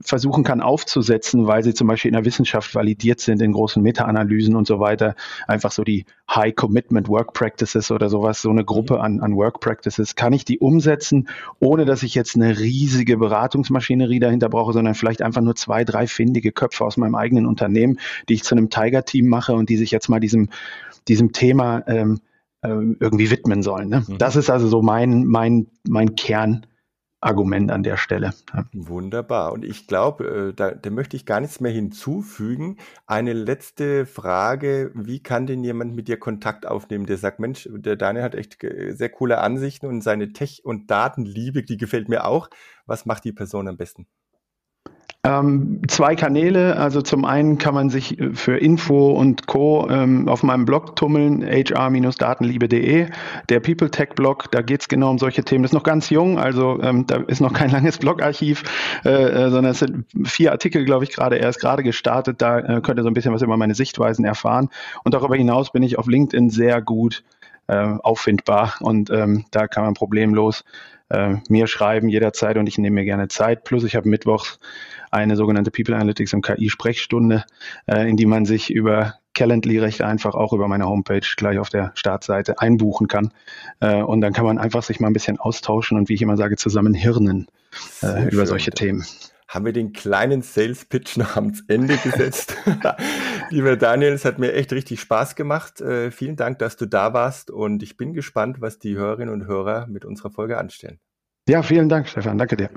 versuchen 0.00 0.44
kann 0.44 0.60
aufzusetzen, 0.60 1.46
weil 1.46 1.62
sie 1.62 1.74
zum 1.74 1.88
Beispiel 1.88 2.10
in 2.10 2.16
der 2.16 2.24
Wissenschaft 2.24 2.74
validiert 2.74 3.20
sind, 3.20 3.42
in 3.42 3.52
großen 3.52 3.82
Meta-Analysen 3.82 4.56
und 4.56 4.66
so 4.66 4.80
weiter. 4.80 5.14
Einfach 5.46 5.72
so 5.72 5.84
die 5.84 6.06
High 6.30 6.54
Commitment 6.54 7.08
Work 7.08 7.32
Practices 7.32 7.90
oder 7.90 8.08
sowas, 8.08 8.42
so 8.42 8.50
eine 8.50 8.64
Gruppe 8.64 9.00
an, 9.00 9.20
an 9.20 9.34
Work 9.36 9.60
Practices. 9.60 10.14
Kann 10.14 10.32
ich 10.32 10.44
die 10.44 10.58
umsetzen, 10.58 11.28
ohne 11.58 11.84
dass 11.84 12.02
ich 12.02 12.14
jetzt 12.14 12.36
eine 12.36 12.58
riesige 12.58 13.16
Beratungsmaschine 13.16 13.97
Maschinerie 13.98 14.20
dahinter 14.20 14.48
brauche, 14.48 14.72
sondern 14.72 14.94
vielleicht 14.94 15.22
einfach 15.22 15.40
nur 15.40 15.56
zwei, 15.56 15.84
drei 15.84 16.06
findige 16.06 16.52
Köpfe 16.52 16.84
aus 16.84 16.96
meinem 16.96 17.14
eigenen 17.14 17.46
Unternehmen, 17.46 17.98
die 18.28 18.34
ich 18.34 18.44
zu 18.44 18.54
einem 18.54 18.70
Tiger-Team 18.70 19.26
mache 19.26 19.54
und 19.54 19.68
die 19.68 19.76
sich 19.76 19.90
jetzt 19.90 20.08
mal 20.08 20.20
diesem, 20.20 20.48
diesem 21.08 21.32
Thema 21.32 21.82
ähm, 21.86 22.20
äh, 22.62 22.68
irgendwie 22.68 23.30
widmen 23.30 23.62
sollen. 23.62 23.88
Ne? 23.88 24.04
Mhm. 24.06 24.18
Das 24.18 24.36
ist 24.36 24.50
also 24.50 24.68
so 24.68 24.82
mein, 24.82 25.24
mein, 25.24 25.66
mein 25.88 26.14
Kern. 26.14 26.66
Argument 27.20 27.70
an 27.70 27.82
der 27.82 27.96
Stelle. 27.96 28.32
Wunderbar. 28.72 29.52
Und 29.52 29.64
ich 29.64 29.86
glaube, 29.86 30.50
äh, 30.50 30.54
da, 30.54 30.70
da 30.70 30.90
möchte 30.90 31.16
ich 31.16 31.26
gar 31.26 31.40
nichts 31.40 31.60
mehr 31.60 31.72
hinzufügen. 31.72 32.76
Eine 33.06 33.32
letzte 33.32 34.06
Frage. 34.06 34.92
Wie 34.94 35.22
kann 35.22 35.46
denn 35.46 35.64
jemand 35.64 35.94
mit 35.94 36.08
dir 36.08 36.18
Kontakt 36.18 36.66
aufnehmen, 36.66 37.06
der 37.06 37.18
sagt, 37.18 37.40
Mensch, 37.40 37.68
der 37.72 37.96
Daniel 37.96 38.22
hat 38.22 38.34
echt 38.34 38.58
sehr 38.60 39.08
coole 39.08 39.38
Ansichten 39.38 39.86
und 39.86 40.02
seine 40.02 40.32
Tech- 40.32 40.62
und 40.64 40.90
Datenliebe, 40.90 41.62
die 41.64 41.76
gefällt 41.76 42.08
mir 42.08 42.24
auch. 42.24 42.48
Was 42.86 43.04
macht 43.04 43.24
die 43.24 43.32
Person 43.32 43.68
am 43.68 43.76
besten? 43.76 44.06
Ähm, 45.24 45.82
zwei 45.88 46.14
Kanäle. 46.14 46.76
Also 46.76 47.02
zum 47.02 47.24
einen 47.24 47.58
kann 47.58 47.74
man 47.74 47.90
sich 47.90 48.18
für 48.34 48.56
Info 48.56 49.10
und 49.10 49.48
Co. 49.48 49.88
Ähm, 49.90 50.28
auf 50.28 50.44
meinem 50.44 50.64
Blog 50.64 50.94
tummeln, 50.94 51.42
hr-datenliebe.de. 51.42 53.08
Der 53.48 53.60
People 53.60 53.90
Tech 53.90 54.10
Blog, 54.14 54.50
da 54.52 54.62
geht 54.62 54.82
es 54.82 54.88
genau 54.88 55.10
um 55.10 55.18
solche 55.18 55.42
Themen. 55.42 55.64
Das 55.64 55.70
ist 55.72 55.74
noch 55.74 55.82
ganz 55.82 56.08
jung, 56.10 56.38
also 56.38 56.80
ähm, 56.82 57.06
da 57.06 57.16
ist 57.26 57.40
noch 57.40 57.52
kein 57.52 57.70
langes 57.72 57.98
Blogarchiv, 57.98 58.62
äh, 59.04 59.10
äh, 59.10 59.50
sondern 59.50 59.72
es 59.72 59.80
sind 59.80 60.06
vier 60.24 60.52
Artikel, 60.52 60.84
glaube 60.84 61.02
ich, 61.02 61.10
gerade 61.10 61.36
erst 61.36 61.60
gerade 61.60 61.82
gestartet. 61.82 62.40
Da 62.40 62.60
äh, 62.60 62.80
könnt 62.80 63.00
ihr 63.00 63.02
so 63.02 63.10
ein 63.10 63.14
bisschen 63.14 63.34
was 63.34 63.42
über 63.42 63.56
meine 63.56 63.74
Sichtweisen 63.74 64.24
erfahren. 64.24 64.68
Und 65.02 65.14
darüber 65.14 65.34
hinaus 65.34 65.72
bin 65.72 65.82
ich 65.82 65.98
auf 65.98 66.06
LinkedIn 66.06 66.50
sehr 66.50 66.80
gut 66.80 67.24
äh, 67.66 67.96
auffindbar 68.02 68.74
und 68.80 69.10
ähm, 69.10 69.44
da 69.50 69.66
kann 69.68 69.84
man 69.84 69.94
problemlos 69.94 70.64
äh, 71.10 71.36
mir 71.48 71.66
schreiben 71.66 72.08
jederzeit 72.08 72.56
und 72.56 72.66
ich 72.68 72.78
nehme 72.78 72.94
mir 72.94 73.04
gerne 73.04 73.28
Zeit. 73.28 73.64
Plus 73.64 73.84
ich 73.84 73.96
habe 73.96 74.08
mittwochs 74.08 74.58
eine 75.10 75.36
sogenannte 75.36 75.70
People 75.70 75.94
Analytics 75.94 76.34
und 76.34 76.42
KI-Sprechstunde, 76.42 77.44
äh, 77.86 78.08
in 78.08 78.16
die 78.16 78.26
man 78.26 78.44
sich 78.44 78.70
über 78.70 79.14
Calendly 79.34 79.78
recht 79.78 80.02
einfach 80.02 80.34
auch 80.34 80.52
über 80.52 80.68
meine 80.68 80.86
Homepage 80.86 81.26
gleich 81.36 81.58
auf 81.58 81.68
der 81.68 81.92
Startseite 81.94 82.60
einbuchen 82.60 83.08
kann. 83.08 83.32
Äh, 83.80 84.02
und 84.02 84.20
dann 84.20 84.32
kann 84.32 84.44
man 84.44 84.58
einfach 84.58 84.82
sich 84.82 85.00
mal 85.00 85.06
ein 85.08 85.12
bisschen 85.12 85.38
austauschen 85.38 85.96
und 85.96 86.08
wie 86.08 86.14
ich 86.14 86.22
immer 86.22 86.36
sage, 86.36 86.56
zusammen 86.56 86.94
hirnen 86.94 87.46
äh, 88.02 88.28
über 88.30 88.46
solche 88.46 88.70
Themen 88.70 89.04
haben 89.48 89.64
wir 89.64 89.72
den 89.72 89.94
kleinen 89.94 90.42
Sales 90.42 90.84
Pitch 90.84 91.16
noch 91.16 91.36
am 91.36 91.54
Ende 91.68 91.96
gesetzt. 91.96 92.54
Lieber 93.50 93.76
Daniel, 93.76 94.12
es 94.12 94.24
hat 94.24 94.38
mir 94.38 94.52
echt 94.52 94.72
richtig 94.72 95.00
Spaß 95.00 95.34
gemacht. 95.34 95.80
Äh, 95.80 96.10
vielen 96.10 96.36
Dank, 96.36 96.58
dass 96.58 96.76
du 96.76 96.86
da 96.86 97.14
warst 97.14 97.50
und 97.50 97.82
ich 97.82 97.96
bin 97.96 98.12
gespannt, 98.12 98.60
was 98.60 98.78
die 98.78 98.96
Hörerinnen 98.96 99.32
und 99.32 99.46
Hörer 99.46 99.86
mit 99.86 100.04
unserer 100.04 100.30
Folge 100.30 100.58
anstellen. 100.58 100.98
Ja, 101.48 101.62
vielen 101.62 101.88
Dank, 101.88 102.08
Stefan. 102.08 102.36
Danke 102.36 102.56
dir. 102.56 102.70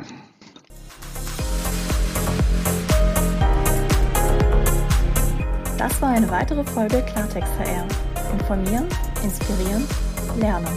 Das 5.78 6.02
war 6.02 6.10
eine 6.10 6.30
weitere 6.30 6.64
Folge 6.64 7.04
Klartext 7.04 7.52
HR. 7.60 7.88
Informieren, 8.32 8.88
inspirieren, 9.24 9.84
lernen. 10.40 10.68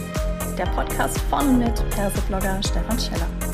Der 0.57 0.65
Podcast 0.65 1.19
von 1.29 1.47
und 1.47 1.59
mit 1.59 1.89
Perseblogger 1.91 2.59
Stefan 2.63 2.99
Scheller. 2.99 3.44